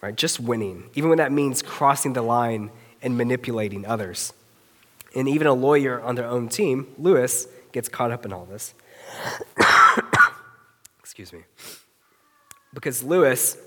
Right? 0.00 0.14
Just 0.14 0.40
winning, 0.40 0.88
even 0.94 1.10
when 1.10 1.18
that 1.18 1.30
means 1.30 1.60
crossing 1.60 2.14
the 2.14 2.22
line 2.22 2.70
and 3.02 3.18
manipulating 3.18 3.84
others. 3.84 4.32
And 5.14 5.28
even 5.28 5.46
a 5.46 5.52
lawyer 5.52 6.00
on 6.00 6.14
their 6.14 6.26
own 6.26 6.48
team, 6.48 6.86
Lewis, 6.96 7.46
gets 7.72 7.90
caught 7.90 8.10
up 8.10 8.24
in 8.24 8.32
all 8.32 8.46
this. 8.46 8.72
Excuse 11.00 11.32
me. 11.32 11.40
Because 12.72 13.02
Lewis 13.02 13.58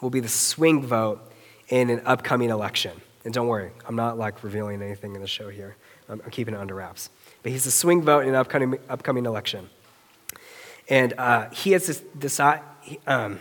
will 0.00 0.08
be 0.08 0.20
the 0.20 0.28
swing 0.28 0.82
vote 0.82 1.20
in 1.68 1.90
an 1.90 2.00
upcoming 2.06 2.48
election. 2.48 2.92
And 3.24 3.34
don't 3.34 3.48
worry, 3.48 3.70
I'm 3.86 3.96
not 3.96 4.18
like 4.18 4.42
revealing 4.42 4.82
anything 4.82 5.14
in 5.14 5.20
the 5.20 5.28
show 5.28 5.48
here. 5.48 5.76
I'm, 6.08 6.20
I'm 6.24 6.30
keeping 6.30 6.54
it 6.54 6.58
under 6.58 6.74
wraps. 6.74 7.10
But 7.42 7.52
he's 7.52 7.66
a 7.66 7.70
swing 7.70 8.02
vote 8.02 8.20
in 8.20 8.30
an 8.30 8.34
upcoming, 8.34 8.78
upcoming 8.88 9.26
election. 9.26 9.68
And 10.88 11.14
uh, 11.18 11.50
he 11.50 11.72
has 11.72 11.86
this 11.86 12.00
decide, 12.18 12.62
um, 13.06 13.38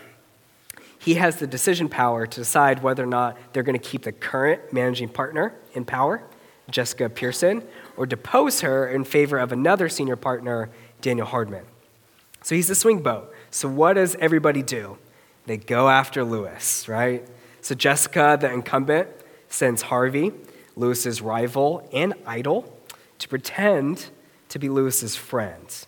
he 1.00 1.15
has 1.15 1.38
the 1.38 1.48
decision 1.48 1.89
power 1.89 2.27
to 2.27 2.39
decide 2.39 2.83
whether 2.83 3.03
or 3.03 3.07
not 3.07 3.38
they're 3.53 3.63
going 3.63 3.79
to 3.79 3.83
keep 3.86 4.03
the 4.03 4.12
current 4.12 4.74
managing 4.74 5.09
partner 5.09 5.55
in 5.74 5.86
power, 5.86 6.21
Jessica 6.69 7.09
Pearson, 7.09 7.63
or 7.98 8.05
depose 8.05 8.62
her 8.62 8.88
in 8.88 9.03
favor 9.03 9.39
of 9.39 9.51
another 9.51 9.89
senior 9.89 10.15
partner, 10.15 10.69
Daniel 11.01 11.25
Hardman. 11.25 11.65
So 12.43 12.55
he's 12.55 12.67
the 12.67 12.75
swing 12.75 13.01
vote. 13.01 13.33
So 13.50 13.67
what 13.67 13.93
does 13.93 14.15
everybody 14.15 14.62
do? 14.62 14.98
They 15.45 15.57
go 15.57 15.89
after 15.89 16.24
Lewis, 16.24 16.88
right? 16.88 17.25
So 17.62 17.75
Jessica, 17.75 18.38
the 18.39 18.51
incumbent, 18.51 19.09
sends 19.50 19.84
Harvey, 19.84 20.32
Lewis's 20.75 21.22
rival 21.22 21.88
and 21.91 22.13
idol, 22.25 22.74
to 23.18 23.27
pretend 23.27 24.08
to 24.50 24.60
be 24.60 24.70
Lewis's 24.70 25.15
friend 25.15 25.86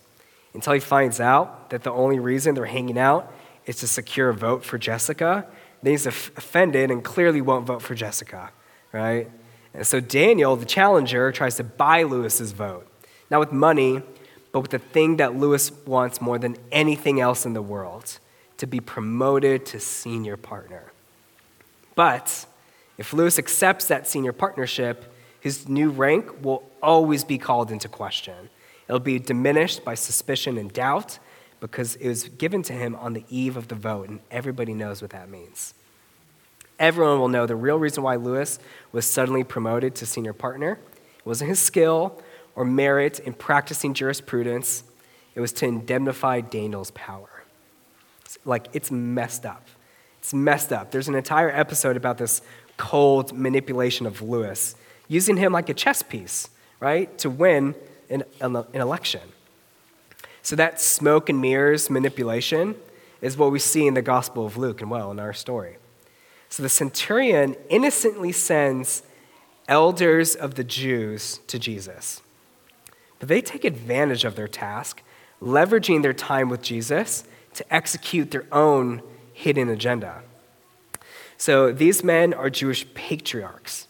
until 0.54 0.74
he 0.74 0.80
finds 0.80 1.20
out 1.20 1.70
that 1.70 1.84
the 1.84 1.92
only 1.92 2.20
reason 2.20 2.56
they're 2.56 2.66
hanging 2.66 2.98
out 2.98 3.32
is 3.66 3.78
to 3.78 3.88
secure 3.88 4.30
a 4.30 4.34
vote 4.34 4.66
for 4.66 4.78
Jessica. 4.78 5.48
Then 5.82 5.94
he's 5.94 6.06
offended 6.06 6.92
and 6.92 7.04
clearly 7.04 7.42
won't 7.42 7.66
vote 7.66 7.82
for 7.82 7.96
Jessica, 7.96 8.52
right? 8.92 9.30
And 9.74 9.88
so 9.88 10.00
Daniel, 10.00 10.56
the 10.56 10.66
challenger, 10.66 11.32
tries 11.32 11.56
to 11.56 11.64
buy 11.64 12.04
Lewis's 12.04 12.52
vote, 12.52 12.88
not 13.30 13.40
with 13.40 13.52
money, 13.52 14.02
but 14.52 14.60
with 14.60 14.72
the 14.72 14.80
thing 14.80 15.18
that 15.18 15.36
Lewis 15.36 15.72
wants 15.86 16.20
more 16.20 16.38
than 16.38 16.58
anything 16.72 17.22
else 17.22 17.46
in 17.46 17.54
the 17.54 17.62
world 17.62 18.20
to 18.58 18.68
be 18.68 18.82
promoted 18.82 19.66
to 19.68 19.80
senior 19.80 20.36
partner. 20.36 20.92
But 21.96 22.46
if 23.02 23.14
Lewis 23.14 23.40
accepts 23.40 23.88
that 23.88 24.08
senior 24.08 24.32
partnership, 24.32 25.12
his 25.40 25.68
new 25.68 25.90
rank 25.90 26.44
will 26.46 26.62
always 26.84 27.24
be 27.24 27.40
called 27.40 27.72
into 27.72 27.88
question. 27.88 28.52
It'll 28.88 29.00
be 29.00 29.18
diminished 29.18 29.84
by 29.84 29.96
suspicion 29.96 30.56
and 30.56 30.72
doubt 30.72 31.18
because 31.60 31.96
it 31.96 32.08
was 32.08 32.30
given 32.30 32.62
to 32.62 32.74
him 32.74 32.96
on 32.96 33.14
the 33.14 33.26
eve 33.28 33.58
of 33.58 33.70
the 33.70 33.76
vote, 33.76 34.08
and 34.08 34.20
everybody 34.30 34.76
knows 34.76 35.02
what 35.02 35.10
that 35.12 35.30
means. 35.30 35.74
everyone 36.82 37.20
will 37.20 37.28
know 37.28 37.46
the 37.46 37.56
real 37.56 37.78
reason 37.78 38.04
why 38.04 38.16
Lewis 38.16 38.60
was 38.92 39.06
suddenly 39.06 39.44
promoted 39.44 39.96
to 39.96 40.06
senior 40.06 40.34
partner. 40.34 40.80
It 41.20 41.26
wasn't 41.26 41.50
his 41.50 41.60
skill 41.60 42.22
or 42.56 42.66
merit 42.66 43.20
in 43.20 43.34
practicing 43.34 43.94
jurisprudence, 43.94 44.84
it 45.34 45.40
was 45.40 45.54
to 45.54 45.66
indemnify 45.66 46.42
Daniel's 46.42 46.92
power. 46.92 47.44
Like, 48.44 48.68
it's 48.74 48.92
messed 48.92 49.46
up. 49.46 49.66
It's 50.20 50.34
messed 50.34 50.74
up. 50.74 50.92
There's 50.92 51.08
an 51.08 51.16
entire 51.16 51.50
episode 51.50 51.96
about 51.96 52.18
this 52.18 52.42
cold 52.78 53.34
manipulation 53.34 54.06
of 54.06 54.22
Lewis, 54.22 54.76
using 55.08 55.38
him 55.38 55.52
like 55.52 55.70
a 55.70 55.74
chess 55.74 56.02
piece, 56.02 56.50
right, 56.80 57.18
to 57.20 57.30
win 57.30 57.76
an, 58.10 58.24
an 58.40 58.66
election. 58.74 59.22
So, 60.42 60.56
that 60.56 60.82
smoke 60.82 61.30
and 61.30 61.40
mirrors 61.40 61.90
manipulation 61.90 62.76
is 63.22 63.38
what 63.38 63.52
we 63.52 63.60
see 63.60 63.86
in 63.86 63.94
the 63.94 64.02
Gospel 64.02 64.46
of 64.46 64.58
Luke 64.58 64.82
and 64.82 64.90
well 64.90 65.12
in 65.12 65.20
our 65.20 65.34
story. 65.34 65.78
So, 66.50 66.64
the 66.64 66.70
centurion 66.70 67.56
innocently 67.70 68.32
sends 68.32 69.04
elders 69.68 70.36
of 70.36 70.56
the 70.56 70.64
Jews 70.64 71.40
to 71.48 71.60
Jesus. 71.60 72.22
But 73.20 73.30
they 73.30 73.42
take 73.42 73.64
advantage 73.64 74.26
of 74.26 74.36
their 74.36 74.48
task, 74.48 75.04
leveraging 75.42 76.02
their 76.02 76.14
time 76.14 76.50
with 76.50 76.62
Jesus 76.62 77.24
to 77.54 77.74
execute 77.74 78.32
their 78.32 78.46
own 78.52 79.02
hidden 79.32 79.70
agenda. 79.70 80.24
So 81.42 81.72
these 81.72 82.04
men 82.04 82.36
are 82.36 82.52
Jewish 82.52 82.86
patriarchs, 82.94 83.88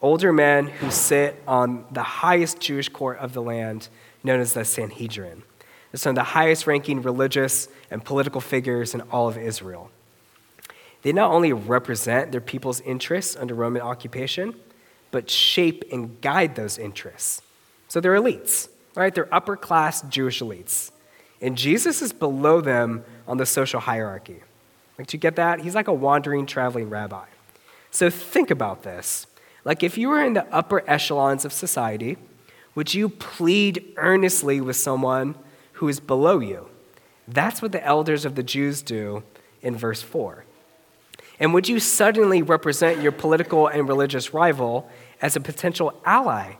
older 0.00 0.32
men 0.32 0.68
who 0.68 0.92
sit 0.92 1.42
on 1.44 1.84
the 1.90 2.04
highest 2.04 2.60
Jewish 2.60 2.88
court 2.88 3.18
of 3.18 3.32
the 3.32 3.42
land, 3.42 3.88
known 4.22 4.38
as 4.38 4.52
the 4.52 4.64
Sanhedrin. 4.64 5.42
They're 5.90 5.98
some 5.98 6.10
of 6.10 6.14
the 6.14 6.22
highest 6.22 6.68
ranking 6.68 7.02
religious 7.02 7.66
and 7.90 8.04
political 8.04 8.40
figures 8.40 8.94
in 8.94 9.00
all 9.10 9.26
of 9.26 9.36
Israel. 9.36 9.90
They 11.02 11.12
not 11.12 11.32
only 11.32 11.52
represent 11.52 12.30
their 12.30 12.40
people's 12.40 12.80
interests 12.82 13.34
under 13.34 13.56
Roman 13.56 13.82
occupation, 13.82 14.54
but 15.10 15.28
shape 15.28 15.82
and 15.90 16.20
guide 16.20 16.54
those 16.54 16.78
interests. 16.78 17.42
So 17.88 18.00
they're 18.00 18.14
elites, 18.14 18.68
right? 18.94 19.12
They're 19.12 19.34
upper 19.34 19.56
class 19.56 20.02
Jewish 20.02 20.40
elites. 20.40 20.92
And 21.40 21.58
Jesus 21.58 22.00
is 22.00 22.12
below 22.12 22.60
them 22.60 23.04
on 23.26 23.38
the 23.38 23.46
social 23.46 23.80
hierarchy. 23.80 24.44
Like, 24.98 25.08
do 25.08 25.16
you 25.16 25.20
get 25.20 25.36
that? 25.36 25.60
He's 25.60 25.74
like 25.74 25.88
a 25.88 25.92
wandering, 25.92 26.46
traveling 26.46 26.88
rabbi. 26.88 27.26
So 27.90 28.10
think 28.10 28.50
about 28.50 28.82
this. 28.82 29.26
Like, 29.64 29.82
if 29.82 29.98
you 29.98 30.08
were 30.08 30.22
in 30.22 30.34
the 30.34 30.46
upper 30.54 30.88
echelons 30.88 31.44
of 31.44 31.52
society, 31.52 32.16
would 32.74 32.94
you 32.94 33.08
plead 33.08 33.92
earnestly 33.96 34.60
with 34.60 34.76
someone 34.76 35.34
who 35.72 35.88
is 35.88 35.98
below 35.98 36.38
you? 36.38 36.68
That's 37.26 37.60
what 37.60 37.72
the 37.72 37.84
elders 37.84 38.24
of 38.24 38.34
the 38.34 38.42
Jews 38.42 38.82
do 38.82 39.22
in 39.62 39.76
verse 39.76 40.02
4. 40.02 40.44
And 41.40 41.52
would 41.52 41.68
you 41.68 41.80
suddenly 41.80 42.42
represent 42.42 43.02
your 43.02 43.12
political 43.12 43.66
and 43.66 43.88
religious 43.88 44.32
rival 44.32 44.88
as 45.20 45.36
a 45.36 45.40
potential 45.40 46.00
ally 46.04 46.54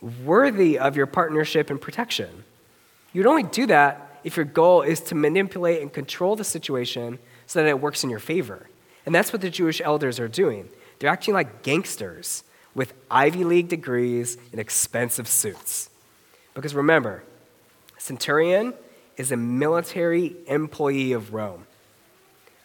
worthy 0.00 0.78
of 0.78 0.96
your 0.96 1.06
partnership 1.06 1.70
and 1.70 1.80
protection? 1.80 2.44
You'd 3.12 3.26
only 3.26 3.42
do 3.42 3.66
that 3.66 4.20
if 4.24 4.36
your 4.36 4.46
goal 4.46 4.82
is 4.82 5.00
to 5.00 5.14
manipulate 5.14 5.82
and 5.82 5.92
control 5.92 6.36
the 6.36 6.44
situation 6.44 7.18
so 7.46 7.62
that 7.62 7.68
it 7.68 7.80
works 7.80 8.04
in 8.04 8.10
your 8.10 8.18
favor. 8.18 8.68
And 9.04 9.14
that's 9.14 9.32
what 9.32 9.42
the 9.42 9.50
Jewish 9.50 9.80
elders 9.80 10.20
are 10.20 10.28
doing. 10.28 10.68
They're 10.98 11.10
acting 11.10 11.34
like 11.34 11.62
gangsters 11.62 12.44
with 12.74 12.94
Ivy 13.10 13.44
League 13.44 13.68
degrees 13.68 14.38
and 14.50 14.60
expensive 14.60 15.28
suits. 15.28 15.90
Because 16.54 16.74
remember, 16.74 17.22
centurion 17.98 18.74
is 19.16 19.32
a 19.32 19.36
military 19.36 20.36
employee 20.46 21.12
of 21.12 21.34
Rome, 21.34 21.66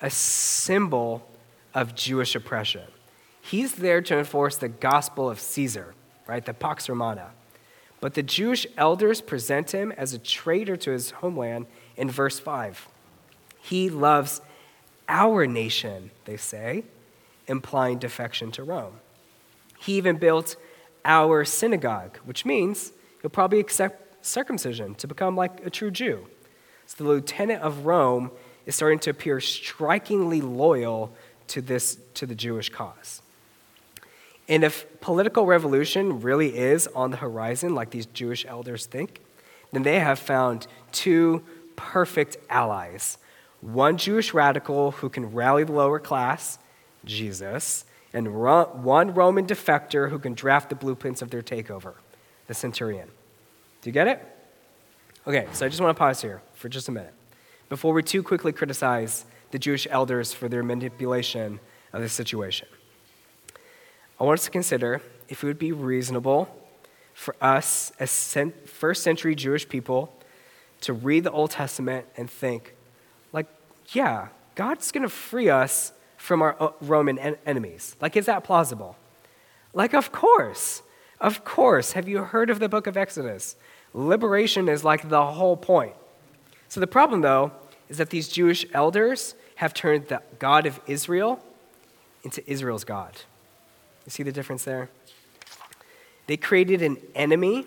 a 0.01 0.09
symbol 0.09 1.27
of 1.73 1.95
Jewish 1.95 2.35
oppression. 2.35 2.83
He's 3.41 3.73
there 3.73 4.01
to 4.01 4.17
enforce 4.17 4.57
the 4.57 4.67
gospel 4.67 5.29
of 5.29 5.39
Caesar, 5.39 5.93
right? 6.27 6.45
The 6.45 6.53
Pax 6.53 6.89
Romana. 6.89 7.31
But 7.99 8.13
the 8.13 8.23
Jewish 8.23 8.67
elders 8.77 9.21
present 9.21 9.71
him 9.71 9.91
as 9.93 10.13
a 10.13 10.19
traitor 10.19 10.77
to 10.77 10.91
his 10.91 11.11
homeland 11.11 11.65
in 11.95 12.09
verse 12.09 12.39
5. 12.39 12.87
He 13.59 13.89
loves 13.89 14.41
our 15.07 15.47
nation, 15.47 16.11
they 16.25 16.37
say, 16.37 16.83
implying 17.47 17.97
defection 17.97 18.51
to 18.51 18.63
Rome. 18.63 18.99
He 19.79 19.93
even 19.93 20.17
built 20.17 20.55
our 21.05 21.45
synagogue, 21.45 22.17
which 22.25 22.45
means 22.45 22.91
he'll 23.21 23.29
probably 23.29 23.59
accept 23.59 24.25
circumcision 24.25 24.95
to 24.95 25.07
become 25.07 25.35
like 25.35 25.65
a 25.65 25.69
true 25.69 25.91
Jew. 25.91 26.27
So 26.85 27.03
the 27.03 27.09
lieutenant 27.09 27.61
of 27.61 27.85
Rome 27.85 28.31
is 28.65 28.75
starting 28.75 28.99
to 28.99 29.09
appear 29.09 29.39
strikingly 29.39 30.41
loyal 30.41 31.13
to 31.47 31.61
this 31.61 31.97
to 32.15 32.25
the 32.25 32.35
Jewish 32.35 32.69
cause. 32.69 33.21
And 34.49 34.63
if 34.63 34.85
political 35.01 35.45
revolution 35.45 36.21
really 36.21 36.57
is 36.57 36.87
on 36.87 37.11
the 37.11 37.17
horizon, 37.17 37.75
like 37.75 37.91
these 37.91 38.05
Jewish 38.05 38.45
elders 38.45 38.85
think, 38.85 39.21
then 39.71 39.83
they 39.83 39.99
have 39.99 40.19
found 40.19 40.67
two 40.91 41.43
perfect 41.75 42.37
allies 42.49 43.17
one 43.61 43.97
Jewish 43.97 44.33
radical 44.33 44.91
who 44.91 45.09
can 45.09 45.33
rally 45.33 45.63
the 45.63 45.71
lower 45.71 45.99
class, 45.99 46.59
Jesus, 47.05 47.85
and 48.13 48.35
one 48.35 49.13
Roman 49.13 49.45
defector 49.45 50.09
who 50.09 50.19
can 50.19 50.33
draft 50.33 50.69
the 50.69 50.75
blueprints 50.75 51.21
of 51.21 51.29
their 51.29 51.41
takeover, 51.41 51.95
the 52.47 52.53
centurion. 52.53 53.09
Do 53.81 53.89
you 53.89 53.93
get 53.93 54.07
it? 54.07 54.25
Okay, 55.25 55.47
so 55.51 55.65
I 55.65 55.69
just 55.69 55.81
want 55.81 55.95
to 55.95 55.99
pause 55.99 56.21
here 56.21 56.41
for 56.53 56.69
just 56.69 56.87
a 56.87 56.91
minute 56.91 57.13
before 57.69 57.93
we 57.93 58.01
too 58.01 58.23
quickly 58.23 58.53
criticize 58.53 59.25
the 59.51 59.59
Jewish 59.59 59.87
elders 59.89 60.33
for 60.33 60.47
their 60.47 60.63
manipulation 60.63 61.59
of 61.91 62.01
the 62.01 62.09
situation. 62.09 62.67
I 64.19 64.23
want 64.23 64.39
us 64.39 64.45
to 64.45 64.51
consider 64.51 65.01
if 65.27 65.43
it 65.43 65.47
would 65.47 65.59
be 65.59 65.71
reasonable 65.71 66.47
for 67.13 67.35
us 67.41 67.91
as 67.99 68.37
first 68.65 69.03
century 69.03 69.35
Jewish 69.35 69.67
people 69.67 70.13
to 70.81 70.93
read 70.93 71.23
the 71.23 71.31
Old 71.31 71.51
Testament 71.51 72.05
and 72.15 72.29
think, 72.29 72.73
yeah, 73.89 74.29
God's 74.55 74.91
going 74.91 75.03
to 75.03 75.09
free 75.09 75.49
us 75.49 75.93
from 76.17 76.41
our 76.41 76.55
uh, 76.59 76.71
Roman 76.81 77.17
en- 77.19 77.37
enemies. 77.45 77.95
Like, 78.01 78.17
is 78.17 78.25
that 78.25 78.43
plausible? 78.43 78.97
Like, 79.73 79.93
of 79.93 80.11
course. 80.11 80.81
Of 81.19 81.43
course. 81.45 81.93
Have 81.93 82.07
you 82.07 82.19
heard 82.19 82.49
of 82.49 82.59
the 82.59 82.69
book 82.69 82.87
of 82.87 82.97
Exodus? 82.97 83.55
Liberation 83.93 84.67
is 84.67 84.83
like 84.83 85.09
the 85.09 85.25
whole 85.25 85.57
point. 85.57 85.93
So, 86.69 86.79
the 86.79 86.87
problem, 86.87 87.21
though, 87.21 87.51
is 87.89 87.97
that 87.97 88.09
these 88.09 88.27
Jewish 88.27 88.65
elders 88.73 89.35
have 89.55 89.73
turned 89.73 90.07
the 90.07 90.21
God 90.39 90.65
of 90.65 90.79
Israel 90.85 91.43
into 92.23 92.43
Israel's 92.49 92.83
God. 92.83 93.21
You 94.05 94.11
see 94.11 94.23
the 94.23 94.31
difference 94.31 94.63
there? 94.63 94.89
They 96.27 96.37
created 96.37 96.81
an 96.81 96.97
enemy 97.15 97.65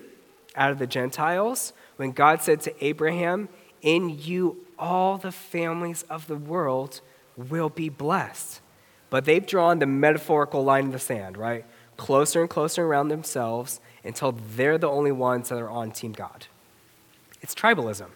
out 0.55 0.71
of 0.71 0.79
the 0.79 0.87
Gentiles 0.87 1.73
when 1.97 2.13
God 2.13 2.43
said 2.43 2.61
to 2.63 2.85
Abraham, 2.85 3.49
In 3.83 4.19
you 4.19 4.67
all 4.81 5.19
the 5.19 5.31
families 5.31 6.03
of 6.05 6.27
the 6.27 6.37
world 6.37 7.01
will 7.37 7.69
be 7.69 7.89
blessed. 7.89 8.61
But 9.11 9.25
they've 9.25 9.47
drawn 9.47 9.79
the 9.79 9.87
metaphorical 9.87 10.65
line 10.65 10.87
in 10.87 10.91
the 10.91 10.99
sand, 10.99 11.37
right? 11.37 11.65
Closer 11.97 12.41
and 12.41 12.49
closer 12.49 12.85
around 12.85 13.09
themselves 13.09 13.81
until 14.03 14.33
they're 14.33 14.79
the 14.79 14.89
only 14.89 15.13
ones 15.13 15.51
that 15.51 15.59
are 15.59 15.71
on 15.71 15.93
Team 15.93 16.13
God. 16.13 16.47
It's 17.43 17.55
tribalism. 17.55 18.09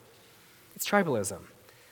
It's 0.74 0.86
tribalism. 0.88 1.40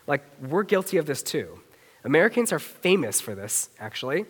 Like, 0.06 0.24
we're 0.40 0.62
guilty 0.62 0.96
of 0.96 1.06
this 1.06 1.22
too. 1.22 1.60
Americans 2.04 2.52
are 2.52 2.58
famous 2.58 3.20
for 3.20 3.34
this, 3.34 3.70
actually. 3.78 4.26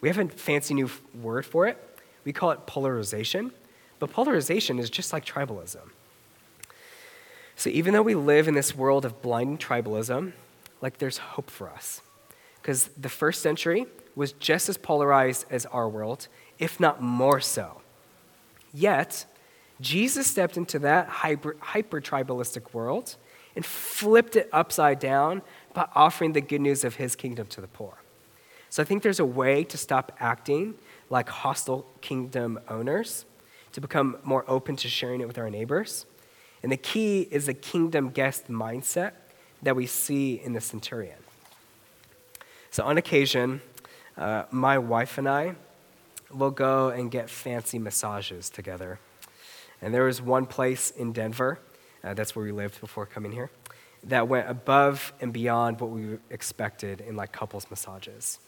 We 0.00 0.08
have 0.08 0.18
a 0.18 0.28
fancy 0.28 0.74
new 0.74 0.90
word 1.14 1.44
for 1.46 1.66
it. 1.66 1.82
We 2.24 2.32
call 2.32 2.50
it 2.50 2.66
polarization. 2.66 3.52
But 3.98 4.10
polarization 4.10 4.78
is 4.78 4.90
just 4.90 5.12
like 5.12 5.24
tribalism. 5.24 5.90
So 7.56 7.70
even 7.70 7.94
though 7.94 8.02
we 8.02 8.14
live 8.14 8.48
in 8.48 8.54
this 8.54 8.74
world 8.74 9.04
of 9.04 9.22
blind 9.22 9.60
tribalism, 9.60 10.32
like 10.80 10.98
there's 10.98 11.18
hope 11.18 11.50
for 11.50 11.68
us. 11.70 12.02
Because 12.60 12.88
the 12.88 13.08
first 13.08 13.42
century 13.42 13.86
was 14.14 14.32
just 14.32 14.68
as 14.68 14.76
polarized 14.76 15.46
as 15.50 15.66
our 15.66 15.88
world, 15.88 16.28
if 16.58 16.78
not 16.78 17.02
more 17.02 17.40
so. 17.40 17.80
Yet, 18.72 19.24
Jesus 19.80 20.26
stepped 20.26 20.56
into 20.56 20.78
that 20.80 21.08
hyper, 21.08 21.56
hyper 21.60 22.00
tribalistic 22.00 22.74
world 22.74 23.16
and 23.54 23.64
flipped 23.64 24.36
it 24.36 24.48
upside 24.52 24.98
down 24.98 25.42
by 25.72 25.88
offering 25.94 26.32
the 26.32 26.40
good 26.40 26.60
news 26.60 26.84
of 26.84 26.96
his 26.96 27.16
kingdom 27.16 27.46
to 27.48 27.60
the 27.60 27.66
poor. 27.66 27.94
So 28.68 28.82
I 28.82 28.84
think 28.84 29.02
there's 29.02 29.20
a 29.20 29.24
way 29.24 29.64
to 29.64 29.78
stop 29.78 30.12
acting 30.20 30.74
like 31.08 31.28
hostile 31.28 31.86
kingdom 32.00 32.60
owners, 32.68 33.24
to 33.72 33.80
become 33.80 34.18
more 34.24 34.44
open 34.48 34.76
to 34.76 34.88
sharing 34.88 35.20
it 35.20 35.26
with 35.26 35.38
our 35.38 35.48
neighbors. 35.48 36.04
And 36.66 36.72
the 36.72 36.76
key 36.76 37.28
is 37.30 37.46
the 37.46 37.54
kingdom 37.54 38.10
guest 38.10 38.50
mindset 38.50 39.12
that 39.62 39.76
we 39.76 39.86
see 39.86 40.40
in 40.42 40.52
the 40.52 40.60
centurion. 40.60 41.20
So 42.72 42.82
on 42.82 42.98
occasion, 42.98 43.60
uh, 44.18 44.46
my 44.50 44.76
wife 44.76 45.16
and 45.16 45.28
I 45.28 45.54
will 46.34 46.50
go 46.50 46.88
and 46.88 47.08
get 47.08 47.30
fancy 47.30 47.78
massages 47.78 48.50
together. 48.50 48.98
And 49.80 49.94
there 49.94 50.06
was 50.06 50.20
one 50.20 50.44
place 50.44 50.90
in 50.90 51.12
Denver, 51.12 51.60
uh, 52.02 52.14
that's 52.14 52.34
where 52.34 52.44
we 52.44 52.50
lived 52.50 52.80
before 52.80 53.06
coming 53.06 53.30
here, 53.30 53.48
that 54.02 54.26
went 54.26 54.50
above 54.50 55.12
and 55.20 55.32
beyond 55.32 55.80
what 55.80 55.90
we 55.90 56.18
expected 56.30 57.00
in 57.00 57.14
like 57.14 57.30
couples 57.30 57.68
massages. 57.70 58.40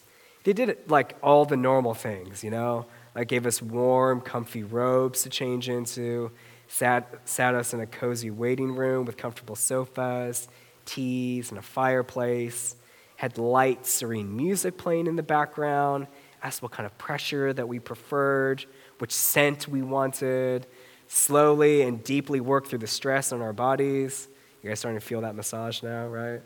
They 0.42 0.52
did 0.52 0.76
like 0.88 1.14
all 1.22 1.44
the 1.44 1.56
normal 1.56 1.94
things, 1.94 2.42
you 2.42 2.50
know? 2.50 2.86
Like 3.14 3.28
gave 3.28 3.46
us 3.46 3.62
warm, 3.62 4.20
comfy 4.22 4.64
robes 4.64 5.22
to 5.22 5.30
change 5.30 5.68
into, 5.68 6.32
sat, 6.68 7.20
sat 7.24 7.54
us 7.54 7.74
in 7.74 7.80
a 7.80 7.86
cozy 7.86 8.30
waiting 8.30 8.76
room 8.76 9.06
with 9.06 9.16
comfortable 9.16 9.56
sofas, 9.56 10.48
teas, 10.84 11.50
and 11.50 11.58
a 11.58 11.62
fireplace, 11.62 12.76
had 13.16 13.36
light, 13.38 13.84
serene 13.86 14.36
music 14.36 14.76
playing 14.78 15.06
in 15.06 15.16
the 15.16 15.22
background, 15.22 16.06
asked 16.42 16.62
what 16.62 16.70
kind 16.70 16.86
of 16.86 16.96
pressure 16.98 17.52
that 17.52 17.66
we 17.66 17.80
preferred, 17.80 18.64
which 18.98 19.12
scent 19.12 19.66
we 19.66 19.82
wanted, 19.82 20.66
slowly 21.08 21.82
and 21.82 22.04
deeply 22.04 22.40
worked 22.40 22.68
through 22.68 22.78
the 22.78 22.86
stress 22.86 23.32
on 23.32 23.42
our 23.42 23.52
bodies. 23.52 24.28
You 24.62 24.70
guys 24.70 24.78
starting 24.78 25.00
to 25.00 25.04
feel 25.04 25.22
that 25.22 25.34
massage 25.34 25.82
now, 25.82 26.06
right? 26.06 26.40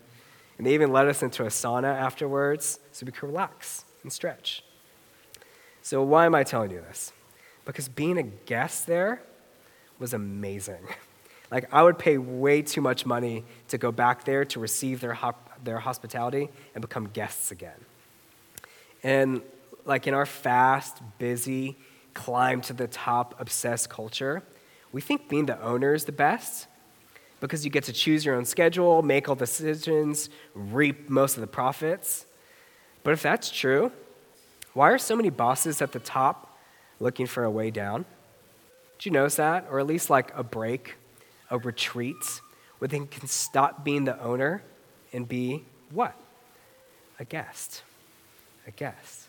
And 0.57 0.67
they 0.67 0.75
even 0.75 0.93
led 0.93 1.09
us 1.09 1.23
into 1.23 1.43
a 1.43 1.49
sauna 1.49 1.95
afterwards 1.95 2.79
so 2.93 3.05
we 3.05 3.13
could 3.13 3.27
relax 3.27 3.85
and 4.03 4.13
stretch. 4.13 4.63
So, 5.83 6.03
why 6.03 6.27
am 6.27 6.35
I 6.35 6.45
telling 6.45 6.71
you 6.71 6.81
this? 6.81 7.13
Because 7.65 7.89
being 7.89 8.17
a 8.17 8.23
guest 8.23 8.87
there 8.87 9.21
was 10.03 10.13
amazing. 10.13 10.87
Like, 11.51 11.73
I 11.73 11.83
would 11.83 11.99
pay 11.99 12.19
way 12.19 12.63
too 12.63 12.81
much 12.81 13.07
money 13.07 13.45
to 13.69 13.79
go 13.79 13.93
back 13.93 14.25
there 14.25 14.45
to 14.47 14.59
receive 14.59 15.01
their, 15.01 15.19
their 15.63 15.79
hospitality 15.79 16.49
and 16.75 16.81
become 16.81 17.09
guests 17.09 17.51
again. 17.51 17.79
And, 19.03 19.43
like, 19.85 20.07
in 20.07 20.15
our 20.15 20.27
fast, 20.27 21.03
busy, 21.19 21.77
climb 22.15 22.63
to 22.63 22.73
the 22.73 22.89
top, 22.89 23.35
obsessed 23.39 23.91
culture, 23.91 24.43
we 24.93 25.01
think 25.01 25.29
being 25.29 25.47
the 25.47 25.61
owner 25.63 25.95
is 25.95 26.05
the 26.05 26.13
best 26.13 26.67
because 27.41 27.65
you 27.65 27.71
get 27.71 27.85
to 27.85 27.93
choose 27.93 28.25
your 28.25 28.35
own 28.35 28.45
schedule, 28.45 29.03
make 29.03 29.29
all 29.29 29.35
the 29.35 29.47
decisions, 29.47 30.31
reap 30.55 31.11
most 31.11 31.37
of 31.37 31.41
the 31.41 31.47
profits. 31.47 32.25
But 33.03 33.13
if 33.13 33.23
that's 33.23 33.51
true, 33.51 33.93
why 34.75 34.91
are 34.91 34.99
so 34.99 35.17
many 35.17 35.29
bosses 35.29 35.83
at 35.83 35.93
the 35.93 35.99
top 35.99 36.57
looking 36.99 37.27
for 37.27 37.45
a 37.45 37.51
way 37.51 37.71
down? 37.71 38.05
Did 39.03 39.07
you 39.07 39.13
notice 39.15 39.35
that? 39.35 39.67
Or 39.69 39.81
at 39.81 39.87
least 39.89 40.11
like 40.11 40.31
a 40.37 40.45
break, 40.45 40.95
a 41.51 41.59
retreat, 41.59 42.41
where 42.79 42.87
they 42.87 43.01
can 43.01 43.27
stop 43.27 43.83
being 43.83 44.05
the 44.05 44.17
owner 44.23 44.63
and 45.13 45.27
be 45.27 45.65
what? 45.91 46.15
A 47.19 47.25
guest. 47.25 47.83
A 48.65 48.71
guest. 48.71 49.27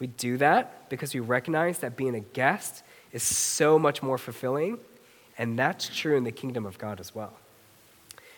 We 0.00 0.08
do 0.08 0.36
that 0.38 0.88
because 0.88 1.14
we 1.14 1.20
recognize 1.20 1.78
that 1.78 1.96
being 1.96 2.16
a 2.16 2.20
guest 2.20 2.82
is 3.12 3.22
so 3.22 3.78
much 3.78 4.02
more 4.02 4.18
fulfilling, 4.18 4.78
and 5.38 5.56
that's 5.56 5.96
true 5.96 6.16
in 6.16 6.24
the 6.24 6.32
kingdom 6.32 6.66
of 6.66 6.76
God 6.78 6.98
as 6.98 7.14
well. 7.14 7.34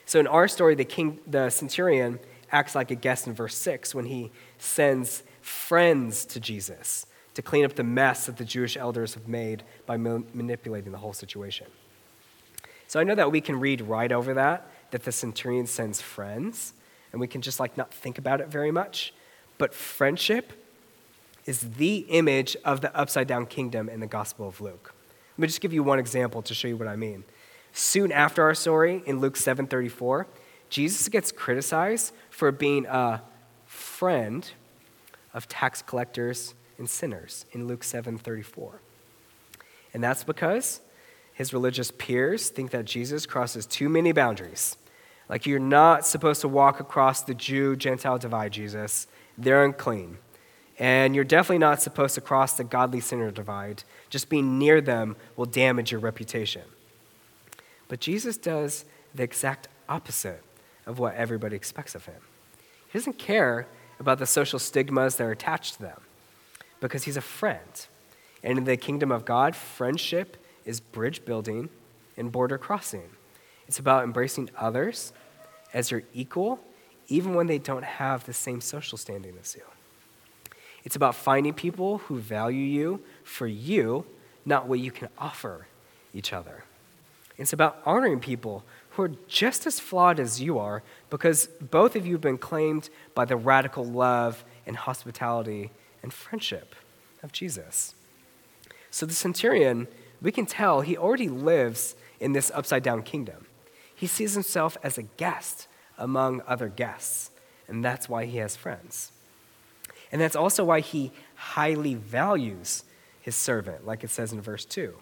So 0.05 0.21
in 0.21 0.27
our 0.27 0.47
story, 0.47 0.75
the, 0.75 0.85
king, 0.85 1.21
the 1.27 1.49
centurion 1.49 2.19
acts 2.53 2.75
like 2.75 2.91
a 2.91 2.97
guest 2.97 3.27
in 3.27 3.33
verse 3.33 3.57
6 3.57 3.95
when 3.95 4.05
he 4.05 4.31
sends 4.59 5.23
friends 5.41 6.27
to 6.27 6.39
Jesus 6.39 7.07
to 7.37 7.43
clean 7.43 7.67
up 7.67 7.75
the 7.75 7.85
mess 7.85 8.25
that 8.27 8.39
the 8.39 8.47
Jewish 8.47 8.79
elders 8.79 9.13
have 9.13 9.29
made 9.29 9.63
by 9.85 9.99
ma- 9.99 10.21
manipulating 10.33 10.91
the 10.91 10.97
whole 10.99 11.13
situation. 11.13 11.67
So 12.89 12.99
I 12.99 13.05
know 13.05 13.15
that 13.15 13.31
we 13.31 13.43
can 13.43 13.61
read 13.61 13.83
right 13.83 14.11
over 14.11 14.33
that, 14.33 14.71
that 14.91 15.05
the 15.05 15.13
centurion 15.13 15.67
sends 15.67 16.01
friends, 16.01 16.73
and 17.13 17.21
we 17.21 17.27
can 17.27 17.43
just 17.43 17.61
like 17.61 17.77
not 17.77 17.93
think 17.93 18.17
about 18.17 18.41
it 18.41 18.49
very 18.49 18.71
much. 18.71 19.13
But 19.59 19.75
friendship 19.75 20.55
is 21.45 21.61
the 21.61 22.07
image 22.09 22.57
of 22.65 22.81
the 22.81 22.97
upside 22.97 23.27
down 23.27 23.45
kingdom 23.45 23.91
in 23.91 24.01
the 24.01 24.07
Gospel 24.07 24.49
of 24.49 24.63
Luke. 24.63 24.95
Let 25.37 25.43
me 25.43 25.47
just 25.49 25.61
give 25.61 25.75
you 25.75 25.83
one 25.83 25.99
example 25.99 26.41
to 26.41 26.55
show 26.55 26.69
you 26.69 26.77
what 26.79 26.89
I 26.89 26.97
mean. 26.97 27.23
Soon 27.75 28.13
after 28.13 28.45
our 28.45 28.55
story, 28.55 29.03
in 29.05 29.21
Luke 29.21 29.37
7:34, 29.37 30.27
Jesus 30.71 31.07
gets 31.11 31.33
criticized 31.33 32.15
for 32.31 32.51
being 32.51 32.87
a 32.87 33.23
friend 33.67 34.51
of 35.35 35.47
tax 35.49 35.83
collectors 35.83 36.55
and 36.79 36.89
sinners 36.89 37.47
in 37.53 37.67
Luke 37.67 37.83
7:34. 37.83 38.81
And 39.95 40.03
that's 40.03 40.25
because 40.25 40.81
his 41.33 41.53
religious 41.53 41.91
peers 41.91 42.49
think 42.49 42.71
that 42.71 42.85
Jesus 42.85 43.27
crosses 43.27 43.67
too 43.67 43.89
many 43.89 44.13
boundaries. 44.13 44.77
Like 45.29 45.47
you're 45.47 45.59
not 45.59 46.07
supposed 46.07 46.41
to 46.43 46.49
walk 46.49 46.81
across 46.81 47.23
the 47.23 47.35
Jew 47.35 47.77
Gentile 47.77 48.19
divide, 48.19 48.53
Jesus. 48.53 49.07
They're 49.37 49.65
unclean. 49.65 50.19
And 50.79 51.15
you're 51.15 51.25
definitely 51.25 51.59
not 51.59 51.81
supposed 51.81 52.15
to 52.17 52.21
cross 52.21 52.57
the 52.57 52.65
godly 52.65 53.01
sinner 53.01 53.31
divide. 53.31 53.83
Just 54.11 54.29
being 54.29 54.59
near 54.59 54.81
them 54.81 55.17
will 55.35 55.47
damage 55.47 55.91
your 55.91 56.01
reputation. 56.01 56.63
But 57.89 58.01
Jesus 58.01 58.37
does 58.37 58.85
the 59.15 59.23
exact 59.23 59.69
opposite 59.89 60.43
of 60.87 60.99
what 60.99 61.15
everybody 61.15 61.57
expects 61.57 61.95
of 61.95 62.07
him. 62.07 62.21
He 62.89 62.99
doesn't 62.99 63.19
care 63.19 63.67
about 63.99 64.19
the 64.19 64.27
social 64.27 64.59
stigmas 64.59 65.17
that 65.17 65.25
are 65.25 65.33
attached 65.33 65.75
to 65.75 65.83
them 65.83 66.01
because 66.81 67.05
he's 67.05 67.17
a 67.17 67.23
friend. 67.23 67.87
And 68.43 68.59
in 68.59 68.65
the 68.65 68.77
kingdom 68.77 69.11
of 69.11 69.25
God, 69.25 69.57
friendship 69.57 70.37
is 70.65 70.81
bridge 70.81 71.25
building 71.25 71.69
and 72.17 72.31
border 72.31 72.59
crossing. 72.59 73.11
It's 73.67 73.79
about 73.79 74.05
embracing 74.05 74.51
others 74.57 75.13
as 75.73 75.91
your 75.91 76.03
equal, 76.15 76.61
even 77.09 77.35
when 77.35 77.47
they 77.47 77.59
don't 77.59 77.85
have 77.85 78.25
the 78.25 78.33
same 78.33 78.61
social 78.61 78.99
standing 78.99 79.37
as 79.41 79.55
you. 79.55 79.63
It's 80.85 80.97
about 80.97 81.17
finding 81.17 81.53
people 81.53 81.99
who 81.99 82.19
value 82.19 82.65
you 82.65 83.03
for 83.25 83.47
you, 83.47 84.07
not 84.45 84.69
what 84.69 84.79
you 84.79 84.93
can 84.93 85.09
offer 85.19 85.67
each 86.15 86.33
other. 86.33 86.65
It's 87.39 87.53
about 87.53 87.83
honoring 87.85 88.21
people 88.21 88.65
who 88.91 89.03
are 89.03 89.13
just 89.29 89.67
as 89.67 89.79
flawed 89.79 90.19
as 90.21 90.41
you 90.41 90.59
are 90.59 90.83
because 91.11 91.49
both 91.61 91.97
of 91.97 92.07
you 92.07 92.15
have 92.15 92.21
been 92.21 92.39
claimed 92.39 92.89
by 93.15 93.25
the 93.25 93.37
radical 93.37 93.85
love 93.85 94.45
and 94.65 94.77
hospitality 94.77 95.71
and 96.03 96.13
friendship 96.13 96.75
of 97.23 97.33
Jesus. 97.33 97.95
So 98.91 99.07
the 99.07 99.15
centurion, 99.15 99.89
we 100.23 100.33
can 100.33 100.47
tell 100.47 100.81
he 100.81 100.97
already 100.97 101.29
lives 101.29 101.95
in 102.21 102.33
this 102.33 102.51
upside 102.55 102.83
down 102.83 103.03
kingdom. 103.03 103.47
He 103.95 104.07
sees 104.07 104.35
himself 104.35 104.77
as 104.83 104.99
a 104.99 105.03
guest 105.03 105.69
among 105.99 106.43
other 106.47 106.69
guests, 106.69 107.31
and 107.69 107.85
that's 107.85 108.09
why 108.09 108.27
he 108.27 108.39
has 108.39 108.57
friends. 108.57 109.13
And 110.13 110.21
that's 110.21 110.37
also 110.37 110.65
why 110.65 110.81
he 110.81 111.13
highly 111.35 111.95
values 111.95 112.85
his 113.21 113.35
servant, 113.35 113.87
like 113.87 114.05
it 114.05 114.11
says 114.11 114.33
in 114.33 114.41
verse 114.41 114.65
2, 114.65 114.95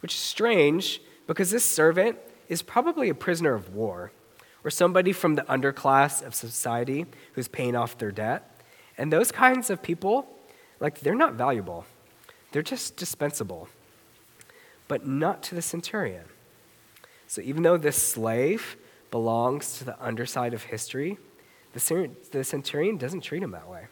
which 0.00 0.14
is 0.14 0.20
strange 0.20 1.00
because 1.26 1.50
this 1.50 1.64
servant 1.64 2.18
is 2.48 2.62
probably 2.62 3.08
a 3.08 3.14
prisoner 3.14 3.54
of 3.54 3.74
war 3.74 4.12
or 4.64 4.70
somebody 4.70 5.12
from 5.12 5.34
the 5.34 5.42
underclass 5.42 6.24
of 6.24 6.34
society 6.34 7.06
who's 7.34 7.48
paying 7.48 7.76
off 7.76 7.98
their 7.98 8.12
debt. 8.12 8.51
And 8.98 9.12
those 9.12 9.32
kinds 9.32 9.70
of 9.70 9.82
people, 9.82 10.28
like, 10.80 11.00
they're 11.00 11.14
not 11.14 11.34
valuable, 11.34 11.86
they're 12.52 12.62
just 12.62 12.96
dispensable, 12.96 13.68
but 14.88 15.06
not 15.06 15.42
to 15.44 15.54
the 15.54 15.62
centurion. 15.62 16.24
So 17.26 17.40
even 17.40 17.62
though 17.62 17.78
this 17.78 17.96
slave 17.96 18.76
belongs 19.10 19.78
to 19.78 19.84
the 19.84 20.04
underside 20.04 20.52
of 20.52 20.64
history, 20.64 21.18
the 21.72 22.44
centurion 22.44 22.98
doesn't 22.98 23.22
treat 23.22 23.42
him 23.42 23.52
that 23.52 23.68
way. 23.68 23.86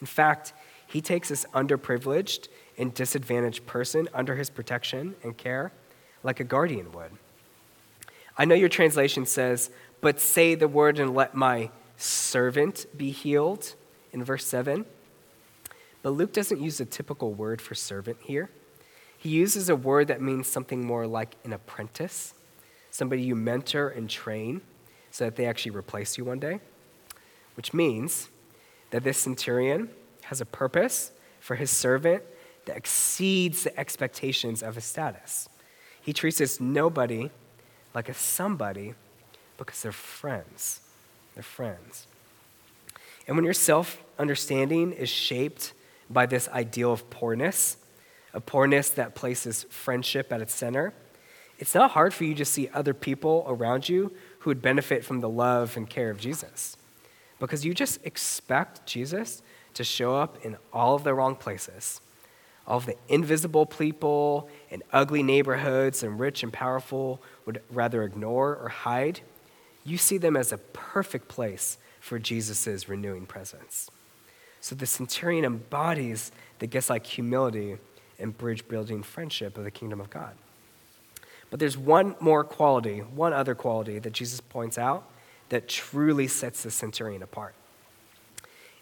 In 0.00 0.06
fact, 0.06 0.52
he 0.86 1.00
takes 1.00 1.30
this 1.30 1.46
underprivileged 1.54 2.48
and 2.76 2.92
disadvantaged 2.92 3.66
person 3.66 4.08
under 4.12 4.36
his 4.36 4.50
protection 4.50 5.14
and 5.22 5.36
care 5.36 5.72
like 6.22 6.40
a 6.40 6.44
guardian 6.44 6.92
would. 6.92 7.12
I 8.36 8.44
know 8.44 8.54
your 8.54 8.68
translation 8.68 9.24
says, 9.24 9.70
but 10.02 10.20
say 10.20 10.54
the 10.54 10.68
word 10.68 10.98
and 10.98 11.14
let 11.14 11.34
my 11.34 11.70
servant 11.96 12.84
be 12.96 13.10
healed 13.10 13.74
in 14.12 14.24
verse 14.24 14.46
7. 14.46 14.84
But 16.02 16.10
Luke 16.10 16.32
doesn't 16.32 16.60
use 16.60 16.80
a 16.80 16.84
typical 16.84 17.32
word 17.32 17.60
for 17.60 17.74
servant 17.74 18.18
here. 18.20 18.50
He 19.16 19.28
uses 19.28 19.68
a 19.68 19.76
word 19.76 20.08
that 20.08 20.20
means 20.20 20.48
something 20.48 20.84
more 20.84 21.06
like 21.06 21.36
an 21.44 21.52
apprentice, 21.52 22.34
somebody 22.90 23.22
you 23.22 23.36
mentor 23.36 23.88
and 23.88 24.10
train 24.10 24.62
so 25.10 25.24
that 25.24 25.36
they 25.36 25.46
actually 25.46 25.70
replace 25.70 26.18
you 26.18 26.24
one 26.24 26.40
day, 26.40 26.60
which 27.54 27.72
means 27.72 28.30
that 28.90 29.04
this 29.04 29.18
centurion 29.18 29.90
has 30.24 30.40
a 30.40 30.46
purpose 30.46 31.12
for 31.38 31.54
his 31.54 31.70
servant 31.70 32.22
that 32.64 32.76
exceeds 32.76 33.64
the 33.64 33.78
expectations 33.78 34.62
of 34.62 34.74
his 34.74 34.84
status. 34.84 35.48
He 36.00 36.12
treats 36.12 36.38
this 36.38 36.60
nobody 36.60 37.30
like 37.94 38.08
a 38.08 38.14
somebody 38.14 38.94
because 39.56 39.82
they're 39.82 39.92
friends. 39.92 40.80
They're 41.34 41.42
friends. 41.42 42.06
And 43.26 43.36
when 43.36 43.44
your 43.44 43.54
self 43.54 44.02
understanding 44.18 44.92
is 44.92 45.08
shaped 45.08 45.72
by 46.10 46.26
this 46.26 46.48
ideal 46.48 46.92
of 46.92 47.08
poorness, 47.10 47.76
a 48.34 48.40
poorness 48.40 48.90
that 48.90 49.14
places 49.14 49.64
friendship 49.70 50.32
at 50.32 50.40
its 50.40 50.54
center, 50.54 50.92
it's 51.58 51.74
not 51.74 51.92
hard 51.92 52.12
for 52.12 52.24
you 52.24 52.34
to 52.34 52.44
see 52.44 52.68
other 52.74 52.94
people 52.94 53.44
around 53.46 53.88
you 53.88 54.12
who 54.40 54.50
would 54.50 54.62
benefit 54.62 55.04
from 55.04 55.20
the 55.20 55.28
love 55.28 55.76
and 55.76 55.88
care 55.88 56.10
of 56.10 56.18
Jesus. 56.18 56.76
Because 57.38 57.64
you 57.64 57.74
just 57.74 58.04
expect 58.04 58.86
Jesus 58.86 59.42
to 59.74 59.84
show 59.84 60.16
up 60.16 60.44
in 60.44 60.56
all 60.72 60.94
of 60.94 61.04
the 61.04 61.14
wrong 61.14 61.36
places 61.36 62.00
all 62.66 62.76
of 62.76 62.86
the 62.86 62.96
invisible 63.08 63.66
people 63.66 64.48
in 64.70 64.82
ugly 64.92 65.22
neighborhoods 65.22 66.02
and 66.02 66.18
rich 66.20 66.42
and 66.42 66.52
powerful 66.52 67.20
would 67.44 67.60
rather 67.70 68.02
ignore 68.04 68.56
or 68.56 68.68
hide, 68.68 69.20
you 69.84 69.98
see 69.98 70.16
them 70.16 70.36
as 70.36 70.52
a 70.52 70.58
perfect 70.58 71.28
place 71.28 71.76
for 72.02 72.18
Jesus' 72.18 72.88
renewing 72.88 73.26
presence. 73.26 73.88
So 74.60 74.74
the 74.74 74.86
centurion 74.86 75.44
embodies 75.44 76.32
the 76.58 76.66
gifts 76.66 76.90
like 76.90 77.06
humility 77.06 77.76
and 78.18 78.36
bridge 78.36 78.66
building 78.66 79.04
friendship 79.04 79.56
of 79.56 79.62
the 79.62 79.70
kingdom 79.70 80.00
of 80.00 80.10
God. 80.10 80.34
But 81.48 81.60
there's 81.60 81.78
one 81.78 82.16
more 82.18 82.42
quality, 82.42 82.98
one 82.98 83.32
other 83.32 83.54
quality 83.54 84.00
that 84.00 84.12
Jesus 84.12 84.40
points 84.40 84.78
out 84.78 85.08
that 85.50 85.68
truly 85.68 86.26
sets 86.26 86.64
the 86.64 86.72
centurion 86.72 87.22
apart. 87.22 87.54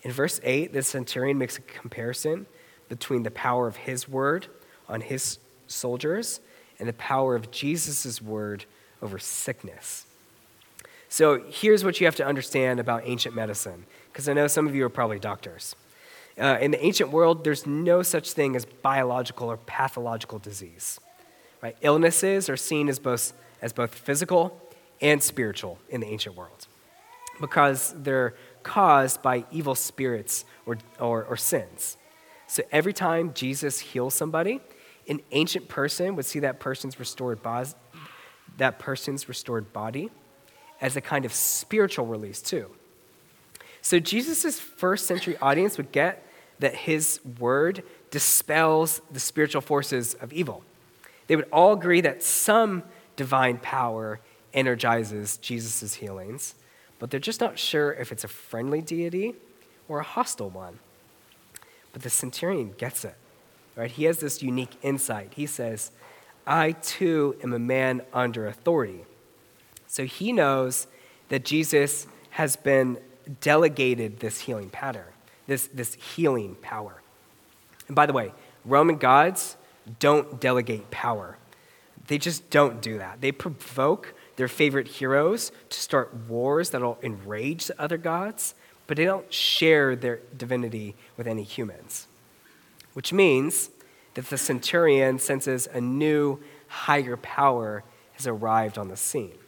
In 0.02 0.12
verse 0.12 0.40
8, 0.42 0.72
the 0.72 0.82
centurion 0.82 1.36
makes 1.36 1.58
a 1.58 1.62
comparison 1.62 2.46
between 2.88 3.22
the 3.22 3.30
power 3.30 3.66
of 3.66 3.76
his 3.76 4.08
word 4.08 4.46
on 4.88 5.02
his 5.02 5.38
soldiers 5.66 6.40
and 6.78 6.88
the 6.88 6.94
power 6.94 7.34
of 7.34 7.50
Jesus' 7.50 8.22
word 8.22 8.64
over 9.02 9.18
sickness. 9.18 10.06
So 11.10 11.42
here's 11.50 11.84
what 11.84 12.00
you 12.00 12.06
have 12.06 12.14
to 12.16 12.24
understand 12.24 12.78
about 12.78 13.02
ancient 13.04 13.34
medicine, 13.34 13.84
because 14.12 14.28
I 14.28 14.32
know 14.32 14.46
some 14.46 14.68
of 14.68 14.76
you 14.76 14.84
are 14.84 14.88
probably 14.88 15.18
doctors. 15.18 15.74
Uh, 16.38 16.56
in 16.60 16.70
the 16.70 16.82
ancient 16.82 17.10
world, 17.10 17.42
there's 17.42 17.66
no 17.66 18.02
such 18.02 18.30
thing 18.32 18.54
as 18.54 18.64
biological 18.64 19.50
or 19.50 19.56
pathological 19.56 20.38
disease. 20.38 21.00
Right? 21.60 21.76
Illnesses 21.82 22.48
are 22.48 22.56
seen 22.56 22.88
as 22.88 23.00
both, 23.00 23.32
as 23.60 23.72
both 23.72 23.92
physical 23.92 24.56
and 25.00 25.20
spiritual 25.20 25.78
in 25.88 26.00
the 26.00 26.06
ancient 26.06 26.36
world 26.36 26.68
because 27.40 27.92
they're 27.96 28.34
caused 28.62 29.20
by 29.20 29.44
evil 29.50 29.74
spirits 29.74 30.44
or, 30.64 30.78
or, 31.00 31.24
or 31.24 31.36
sins. 31.36 31.96
So 32.46 32.62
every 32.70 32.92
time 32.92 33.34
Jesus 33.34 33.80
heals 33.80 34.14
somebody, 34.14 34.60
an 35.08 35.20
ancient 35.32 35.68
person 35.68 36.14
would 36.14 36.26
see 36.26 36.38
that 36.40 36.60
person's 36.60 37.00
restored 37.00 37.42
body, 37.42 37.70
that 38.58 38.78
person's 38.78 39.28
restored 39.28 39.72
body 39.72 40.10
as 40.80 40.96
a 40.96 41.00
kind 41.00 41.24
of 41.24 41.32
spiritual 41.32 42.06
release 42.06 42.40
too. 42.40 42.70
So 43.82 43.98
Jesus' 43.98 44.58
first 44.58 45.06
century 45.06 45.36
audience 45.40 45.76
would 45.76 45.92
get 45.92 46.26
that 46.58 46.74
his 46.74 47.20
word 47.38 47.82
dispels 48.10 49.00
the 49.10 49.20
spiritual 49.20 49.62
forces 49.62 50.14
of 50.14 50.32
evil. 50.32 50.62
They 51.26 51.36
would 51.36 51.48
all 51.52 51.72
agree 51.72 52.00
that 52.02 52.22
some 52.22 52.82
divine 53.16 53.58
power 53.58 54.20
energizes 54.52 55.36
Jesus' 55.38 55.94
healings, 55.94 56.54
but 56.98 57.10
they're 57.10 57.20
just 57.20 57.40
not 57.40 57.58
sure 57.58 57.92
if 57.92 58.12
it's 58.12 58.24
a 58.24 58.28
friendly 58.28 58.82
deity 58.82 59.34
or 59.88 60.00
a 60.00 60.04
hostile 60.04 60.50
one. 60.50 60.80
But 61.92 62.02
the 62.02 62.10
centurion 62.10 62.74
gets 62.76 63.04
it, 63.04 63.14
right? 63.76 63.90
He 63.90 64.04
has 64.04 64.18
this 64.18 64.42
unique 64.42 64.76
insight. 64.82 65.32
He 65.34 65.46
says, 65.46 65.90
I 66.46 66.72
too 66.72 67.36
am 67.42 67.52
a 67.52 67.58
man 67.58 68.02
under 68.12 68.46
authority. 68.46 69.04
So 69.90 70.04
he 70.04 70.32
knows 70.32 70.86
that 71.30 71.44
Jesus 71.44 72.06
has 72.30 72.54
been 72.54 72.96
delegated 73.40 74.20
this 74.20 74.38
healing 74.38 74.70
pattern, 74.70 75.12
this, 75.48 75.66
this 75.66 75.94
healing 75.94 76.54
power. 76.62 77.02
And 77.88 77.96
by 77.96 78.06
the 78.06 78.12
way, 78.12 78.32
Roman 78.64 78.98
gods 78.98 79.56
don't 79.98 80.40
delegate 80.40 80.92
power. 80.92 81.38
They 82.06 82.18
just 82.18 82.50
don't 82.50 82.80
do 82.80 82.98
that. 82.98 83.20
They 83.20 83.32
provoke 83.32 84.14
their 84.36 84.46
favorite 84.46 84.86
heroes 84.86 85.50
to 85.70 85.80
start 85.80 86.14
wars 86.28 86.70
that'll 86.70 87.00
enrage 87.02 87.66
the 87.66 87.82
other 87.82 87.98
gods, 87.98 88.54
but 88.86 88.96
they 88.96 89.04
don't 89.04 89.32
share 89.34 89.96
their 89.96 90.20
divinity 90.36 90.94
with 91.16 91.26
any 91.26 91.42
humans. 91.42 92.06
Which 92.92 93.12
means 93.12 93.70
that 94.14 94.30
the 94.30 94.38
centurion 94.38 95.18
senses 95.18 95.66
a 95.66 95.80
new, 95.80 96.38
higher 96.68 97.16
power 97.16 97.82
has 98.12 98.28
arrived 98.28 98.78
on 98.78 98.86
the 98.86 98.96
scene 98.96 99.39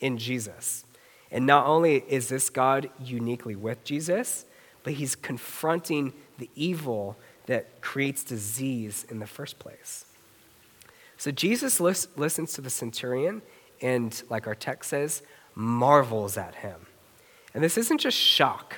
in 0.00 0.18
Jesus. 0.18 0.84
And 1.30 1.46
not 1.46 1.66
only 1.66 2.04
is 2.08 2.28
this 2.28 2.50
God 2.50 2.90
uniquely 2.98 3.54
with 3.54 3.84
Jesus, 3.84 4.44
but 4.82 4.94
he's 4.94 5.14
confronting 5.14 6.12
the 6.38 6.48
evil 6.54 7.16
that 7.46 7.80
creates 7.80 8.24
disease 8.24 9.04
in 9.10 9.18
the 9.18 9.26
first 9.26 9.58
place. 9.58 10.04
So 11.16 11.30
Jesus 11.30 11.80
lis- 11.80 12.08
listens 12.16 12.52
to 12.54 12.60
the 12.60 12.70
centurion 12.70 13.42
and, 13.82 14.22
like 14.30 14.46
our 14.46 14.54
text 14.54 14.90
says, 14.90 15.22
marvels 15.54 16.36
at 16.36 16.56
him. 16.56 16.86
And 17.52 17.62
this 17.62 17.76
isn't 17.76 17.98
just 17.98 18.16
shock, 18.16 18.76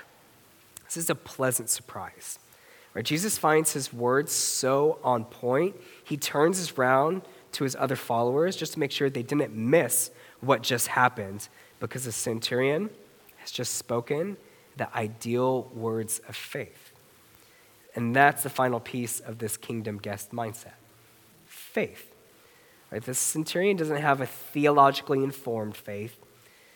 this 0.85 0.97
is 0.97 1.11
a 1.11 1.15
pleasant 1.15 1.69
surprise. 1.69 2.39
Right? 2.95 3.05
Jesus 3.05 3.39
finds 3.39 3.73
his 3.73 3.93
words 3.93 4.33
so 4.33 4.99
on 5.05 5.25
point, 5.25 5.77
he 6.03 6.17
turns 6.17 6.73
around 6.73 7.23
to 7.53 7.65
his 7.65 7.77
other 7.77 7.97
followers 7.97 8.57
just 8.57 8.73
to 8.73 8.81
make 8.81 8.91
sure 8.91 9.11
they 9.11 9.23
didn't 9.23 9.55
miss 9.55 10.11
what 10.41 10.63
just 10.63 10.89
happened 10.89 11.49
because 11.79 12.05
the 12.05 12.13
centurion 12.13 12.91
has 13.37 13.51
just 13.51 13.75
spoken 13.75 14.37
the 14.77 14.95
ideal 14.97 15.65
words 15.75 16.21
of 16.29 16.37
faith. 16.37 16.93
And 17.95 18.15
that's 18.15 18.43
the 18.43 18.51
final 18.51 18.81
piece 18.81 19.21
of 19.21 19.39
this 19.39 19.57
kingdom 19.57 19.99
guest 19.99 20.33
mindset 20.33 20.75
faith. 21.47 22.15
Right? 22.91 23.03
The 23.03 23.15
centurion 23.15 23.77
doesn't 23.77 23.99
have 23.99 24.21
a 24.21 24.27
theologically 24.27 25.23
informed 25.23 25.77
faith. 25.77 26.17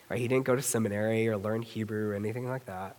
Right? 0.09 0.20
He 0.20 0.29
didn't 0.29 0.44
go 0.44 0.55
to 0.55 0.62
seminary 0.62 1.29
or 1.29 1.37
learn 1.37 1.62
Hebrew 1.62 2.11
or 2.11 2.14
anything 2.14 2.48
like 2.48 2.66
that. 2.66 2.96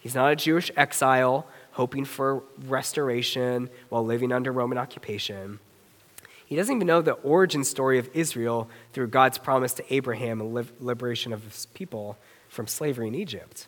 He's 0.00 0.14
not 0.14 0.32
a 0.32 0.36
Jewish 0.36 0.70
exile 0.76 1.46
hoping 1.72 2.04
for 2.04 2.42
restoration 2.66 3.70
while 3.88 4.04
living 4.04 4.32
under 4.32 4.52
Roman 4.52 4.76
occupation. 4.76 5.60
He 6.46 6.56
doesn't 6.56 6.74
even 6.74 6.86
know 6.86 7.02
the 7.02 7.12
origin 7.12 7.64
story 7.64 7.98
of 7.98 8.10
Israel 8.12 8.68
through 8.92 9.08
God's 9.08 9.38
promise 9.38 9.72
to 9.74 9.94
Abraham 9.94 10.40
and 10.40 10.66
liberation 10.80 11.32
of 11.32 11.42
his 11.44 11.66
people 11.66 12.18
from 12.48 12.66
slavery 12.66 13.08
in 13.08 13.14
Egypt. 13.14 13.66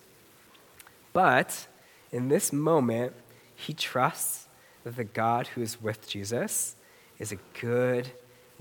But 1.13 1.67
in 2.13 2.29
this 2.29 2.53
moment, 2.53 3.15
he 3.55 3.73
trusts 3.73 4.47
that 4.85 4.97
the 4.97 5.05
God 5.05 5.49
who 5.49 5.63
is 5.63 5.81
with 5.81 6.07
Jesus 6.09 6.77
is 7.19 7.33
a 7.33 7.39
good, 7.59 8.11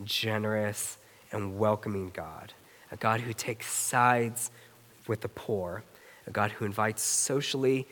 generous, 0.03 0.97
and 1.31 1.59
welcoming 1.59 2.11
God, 2.13 2.53
a 2.91 2.95
God 2.95 3.19
who 3.19 3.33
takes 3.33 3.69
sides 3.69 4.49
with 5.07 5.21
the 5.21 5.29
poor, 5.29 5.83
a 6.25 6.31
God 6.31 6.51
who 6.51 6.65
invites 6.65 7.03
socially 7.03 7.87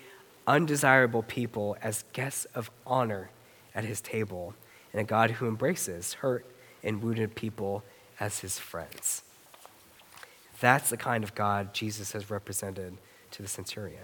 undesirable 0.47 1.23
people 1.23 1.77
as 1.81 2.05
guests 2.13 2.45
of 2.55 2.71
honor 2.85 3.29
at 3.75 3.83
his 3.83 4.01
table 4.01 4.53
and 4.93 5.01
a 5.01 5.03
God 5.03 5.31
who 5.31 5.47
embraces 5.47 6.13
hurt 6.13 6.45
and 6.83 7.01
wounded 7.01 7.35
people 7.35 7.83
as 8.19 8.39
his 8.39 8.59
friends. 8.59 9.23
That's 10.59 10.89
the 10.89 10.97
kind 10.97 11.23
of 11.23 11.35
God 11.35 11.73
Jesus 11.73 12.13
has 12.13 12.29
represented 12.29 12.97
to 13.31 13.41
the 13.41 13.47
centurion. 13.47 14.03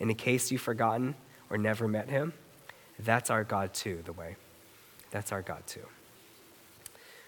And 0.00 0.10
in 0.10 0.16
case 0.16 0.50
you've 0.50 0.62
forgotten 0.62 1.16
or 1.50 1.58
never 1.58 1.86
met 1.86 2.08
him, 2.08 2.32
that's 2.98 3.30
our 3.30 3.44
God 3.44 3.74
too, 3.74 4.02
the 4.04 4.12
way. 4.12 4.36
That's 5.10 5.32
our 5.32 5.42
God 5.42 5.66
too. 5.66 5.86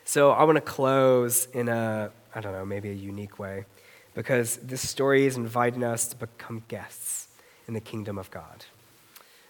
So 0.04 0.30
I 0.30 0.44
want 0.44 0.56
to 0.56 0.62
close 0.62 1.48
in 1.52 1.68
a, 1.68 2.10
I 2.34 2.40
don't 2.40 2.52
know, 2.52 2.64
maybe 2.64 2.90
a 2.90 2.94
unique 2.94 3.38
way, 3.38 3.64
because 4.14 4.56
this 4.58 4.88
story 4.88 5.26
is 5.26 5.36
inviting 5.36 5.82
us 5.82 6.06
to 6.08 6.16
become 6.16 6.62
guests 6.68 7.28
in 7.66 7.74
the 7.74 7.80
kingdom 7.80 8.18
of 8.18 8.30
God, 8.30 8.64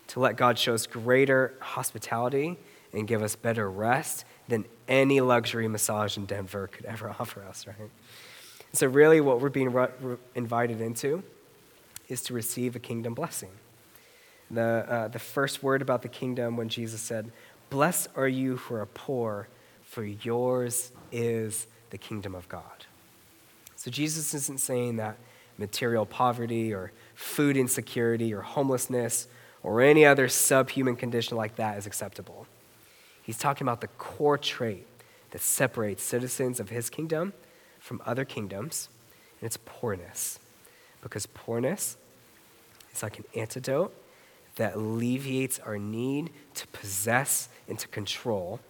to 0.09 0.21
let 0.21 0.37
God 0.37 0.59
show 0.59 0.75
us 0.75 0.87
greater 0.87 1.55
hospitality 1.61 2.59
and 2.95 3.07
give 3.07 3.23
us 3.23 3.37
better 3.37 3.71
rest 3.71 4.25
than 4.49 4.65
any 4.89 5.21
luxury 5.21 5.69
massage 5.69 6.17
in 6.17 6.27
Denver 6.27 6.69
could 6.69 6.85
ever 6.85 7.11
offer 7.19 7.43
us, 7.43 7.67
right? 7.67 7.91
So, 8.73 8.87
really, 8.89 9.21
what 9.21 9.41
we're 9.41 9.51
being 9.51 9.73
re- 9.73 9.89
re- 10.01 10.17
invited 10.35 10.81
into 10.81 11.23
is 12.09 12.23
to 12.23 12.35
receive 12.35 12.75
a 12.75 12.81
kingdom 12.81 13.15
blessing. 13.15 13.51
The, 14.51 14.63
uh, 14.89 15.09
the 15.09 15.19
first 15.19 15.63
word 15.63 15.81
about 15.81 16.03
the 16.03 16.09
kingdom 16.09 16.57
when 16.57 16.69
Jesus 16.69 17.01
said, 17.01 17.31
Blessed 17.71 18.09
are 18.17 18.29
you 18.29 18.57
who 18.57 18.75
are 18.75 18.87
poor, 18.87 19.49
for 19.83 20.05
yours 20.05 20.93
is 21.13 21.67
the 21.91 21.99
kingdom 21.99 22.35
of 22.35 22.49
God. 22.49 22.87
So, 23.77 23.91
Jesus 23.91 24.35
isn't 24.35 24.61
saying 24.61 24.97
that 24.97 25.17
material 25.57 26.05
poverty 26.05 26.75
or 26.75 26.91
food 27.15 27.57
insecurity 27.57 28.35
or 28.35 28.41
homelessness 28.41 29.29
or 29.63 29.81
any 29.81 30.05
other 30.05 30.29
subhuman 30.29 30.97
condition 30.97 31.37
like 31.37 31.57
that 31.57 31.79
is 31.79 31.87
acceptable. 31.87 32.47
He's 33.25 33.39
talking 33.39 33.65
about 33.67 33.81
the 33.81 33.89
core 33.89 34.39
trait 34.39 34.87
that 35.31 35.41
separates 35.41 36.03
citizens 36.03 36.61
of 36.61 36.69
his 36.69 36.91
kingdom 36.91 37.33
from 37.81 38.03
other 38.05 38.25
kingdoms, 38.25 38.89
and 39.41 39.47
it's 39.47 39.57
poorness. 39.65 40.39
Because 41.03 41.27
poorness 41.27 41.97
is 42.95 43.03
like 43.03 43.19
an 43.19 43.25
antidote 43.35 43.95
that 44.57 44.75
alleviates 44.75 45.59
our 45.61 45.79
need 45.79 46.31
to 46.55 46.67
possess 46.69 47.49
and 47.67 47.79
to 47.79 47.89
control, 47.89 48.61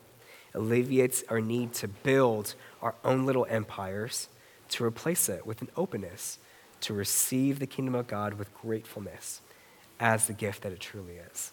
alleviates 0.55 1.25
our 1.29 1.40
need 1.40 1.75
to 1.75 1.88
build 1.88 2.55
our 2.81 2.95
own 3.05 3.27
little 3.27 3.47
empires, 3.51 4.29
to 4.71 4.85
replace 4.85 5.29
it 5.29 5.45
with 5.45 5.62
an 5.62 5.69
openness 5.77 6.38
to 6.81 6.95
receive 6.95 7.59
the 7.59 7.67
kingdom 7.67 7.95
of 7.95 8.07
God 8.07 8.35
with 8.35 8.55
gratefulness 8.55 9.40
as 9.99 10.27
the 10.27 10.33
gift 10.33 10.62
that 10.62 10.73
it 10.73 10.81
truly 10.81 11.14
is. 11.17 11.51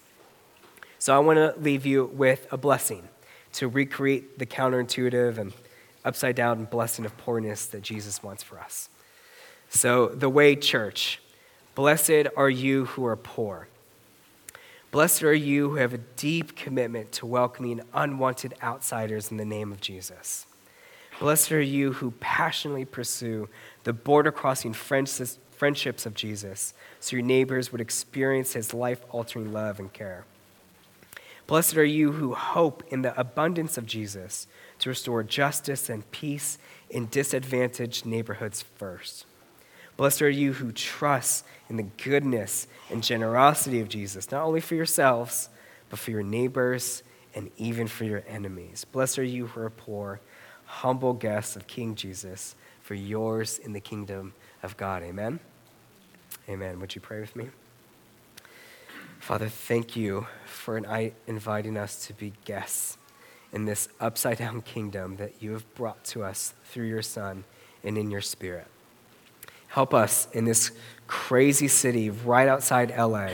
So 1.02 1.16
I 1.16 1.18
want 1.18 1.38
to 1.38 1.60
leave 1.60 1.84
you 1.84 2.12
with 2.14 2.46
a 2.52 2.58
blessing 2.58 3.10
to 3.54 3.68
recreate 3.68 4.38
the 4.38 4.46
counterintuitive 4.46 5.40
and 5.40 5.52
upside 6.06 6.36
down 6.36 6.66
blessing 6.66 7.06
of 7.06 7.18
poorness 7.18 7.66
that 7.66 7.82
Jesus 7.82 8.22
wants 8.22 8.44
for 8.44 8.60
us. 8.60 8.88
So, 9.68 10.10
the 10.10 10.30
way 10.30 10.56
church, 10.56 11.20
blessed 11.74 12.28
are 12.38 12.52
you 12.52 12.86
who 12.86 13.04
are 13.08 13.16
poor. 13.16 13.68
Blessed 14.92 15.24
are 15.24 15.34
you 15.34 15.72
who 15.72 15.76
have 15.78 15.96
a 15.96 15.98
deep 15.98 16.56
commitment 16.56 17.12
to 17.14 17.26
welcoming 17.26 17.82
unwanted 17.96 18.54
outsiders 18.62 19.32
in 19.32 19.38
the 19.38 19.44
name 19.44 19.72
of 19.72 19.82
Jesus. 19.82 20.46
Blessed 21.20 21.52
are 21.52 21.60
you 21.60 21.94
who 21.94 22.12
passionately 22.20 22.86
pursue 22.86 23.50
the 23.86 23.94
border 23.94 24.32
crossing 24.32 24.72
friendships 24.72 26.06
of 26.06 26.14
Jesus 26.14 26.76
so 27.00 27.16
your 27.16 27.26
neighbors 27.26 27.72
would 27.72 27.82
experience 27.82 28.54
his 28.54 28.72
life 28.72 29.04
altering 29.10 29.52
love 29.52 29.80
and 29.80 29.92
care. 29.92 30.26
Blessed 31.52 31.76
are 31.76 31.84
you 31.84 32.14
who 32.14 32.34
hope 32.34 32.82
in 32.88 33.02
the 33.02 33.20
abundance 33.20 33.78
of 33.78 33.86
Jesus 33.86 34.48
to 34.80 34.88
restore 34.88 35.22
justice 35.22 35.90
and 35.90 36.10
peace 36.10 36.58
in 36.90 37.10
disadvantaged 37.10 38.06
neighborhoods 38.06 38.62
first. 38.78 39.26
Blessed 39.98 40.22
are 40.22 40.30
you 40.30 40.54
who 40.54 40.72
trust 40.72 41.44
in 41.68 41.76
the 41.76 41.84
goodness 41.84 42.68
and 42.90 43.04
generosity 43.04 43.82
of 43.82 43.90
Jesus, 43.90 44.32
not 44.32 44.46
only 44.46 44.62
for 44.62 44.76
yourselves, 44.76 45.50
but 45.90 46.00
for 46.00 46.12
your 46.12 46.24
neighbors 46.24 47.04
and 47.36 47.52
even 47.58 47.86
for 47.86 48.06
your 48.06 48.24
enemies. 48.30 48.86
Blessed 48.86 49.20
are 49.20 49.24
you 49.26 49.48
who 49.48 49.60
are 49.60 49.70
poor, 49.70 50.22
humble 50.64 51.12
guests 51.12 51.58
of 51.58 51.68
King 51.68 51.96
Jesus, 51.96 52.56
for 52.82 52.94
yours 52.94 53.60
in 53.60 53.74
the 53.74 53.82
kingdom 53.82 54.34
of 54.64 54.78
God. 54.78 55.04
Amen. 55.04 55.42
Amen. 56.48 56.80
Would 56.80 56.96
you 56.96 57.02
pray 57.02 57.20
with 57.20 57.36
me? 57.36 57.50
Father, 59.22 59.50
thank 59.50 59.96
you 59.96 60.26
for 60.46 60.78
inviting 61.28 61.78
us 61.78 62.08
to 62.08 62.14
be 62.14 62.34
guests 62.44 62.98
in 63.54 63.66
this 63.66 63.88
upside 64.00 64.40
down 64.40 64.62
kingdom 64.64 65.18
that 65.18 65.34
you 65.40 65.52
have 65.52 65.76
brought 65.76 66.04
to 66.06 66.24
us 66.24 66.56
through 66.66 66.88
your 66.88 67.04
Son 67.04 67.44
and 67.84 68.00
in 68.00 68.10
your 68.10 68.20
Spirit. 68.22 68.66
Help 69.68 69.94
us 69.94 70.28
in 70.34 70.46
this 70.46 70.72
crazy 71.06 71.68
city 71.68 72.10
right 72.10 72.48
outside 72.48 72.92
LA 72.98 73.30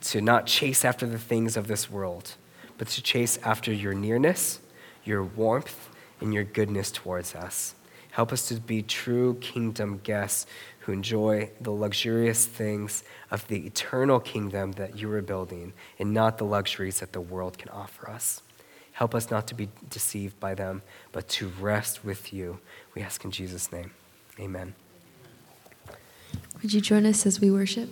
to 0.00 0.20
not 0.20 0.46
chase 0.46 0.84
after 0.84 1.06
the 1.06 1.18
things 1.18 1.56
of 1.56 1.68
this 1.68 1.88
world, 1.88 2.34
but 2.76 2.88
to 2.88 3.00
chase 3.00 3.38
after 3.44 3.72
your 3.72 3.94
nearness, 3.94 4.58
your 5.04 5.22
warmth, 5.22 5.90
and 6.20 6.34
your 6.34 6.44
goodness 6.44 6.90
towards 6.90 7.36
us. 7.36 7.76
Help 8.14 8.32
us 8.32 8.46
to 8.46 8.54
be 8.54 8.80
true 8.80 9.34
kingdom 9.40 9.98
guests 10.04 10.46
who 10.78 10.92
enjoy 10.92 11.50
the 11.60 11.72
luxurious 11.72 12.46
things 12.46 13.02
of 13.28 13.44
the 13.48 13.66
eternal 13.66 14.20
kingdom 14.20 14.70
that 14.72 14.96
you 14.96 15.10
are 15.10 15.20
building 15.20 15.72
and 15.98 16.14
not 16.14 16.38
the 16.38 16.44
luxuries 16.44 17.00
that 17.00 17.12
the 17.12 17.20
world 17.20 17.58
can 17.58 17.70
offer 17.70 18.08
us. 18.08 18.40
Help 18.92 19.16
us 19.16 19.32
not 19.32 19.48
to 19.48 19.54
be 19.56 19.68
deceived 19.90 20.38
by 20.38 20.54
them, 20.54 20.82
but 21.10 21.26
to 21.28 21.48
rest 21.58 22.04
with 22.04 22.32
you. 22.32 22.60
We 22.94 23.02
ask 23.02 23.24
in 23.24 23.32
Jesus' 23.32 23.72
name. 23.72 23.90
Amen. 24.38 24.76
Would 26.62 26.72
you 26.72 26.80
join 26.80 27.06
us 27.06 27.26
as 27.26 27.40
we 27.40 27.50
worship? 27.50 27.88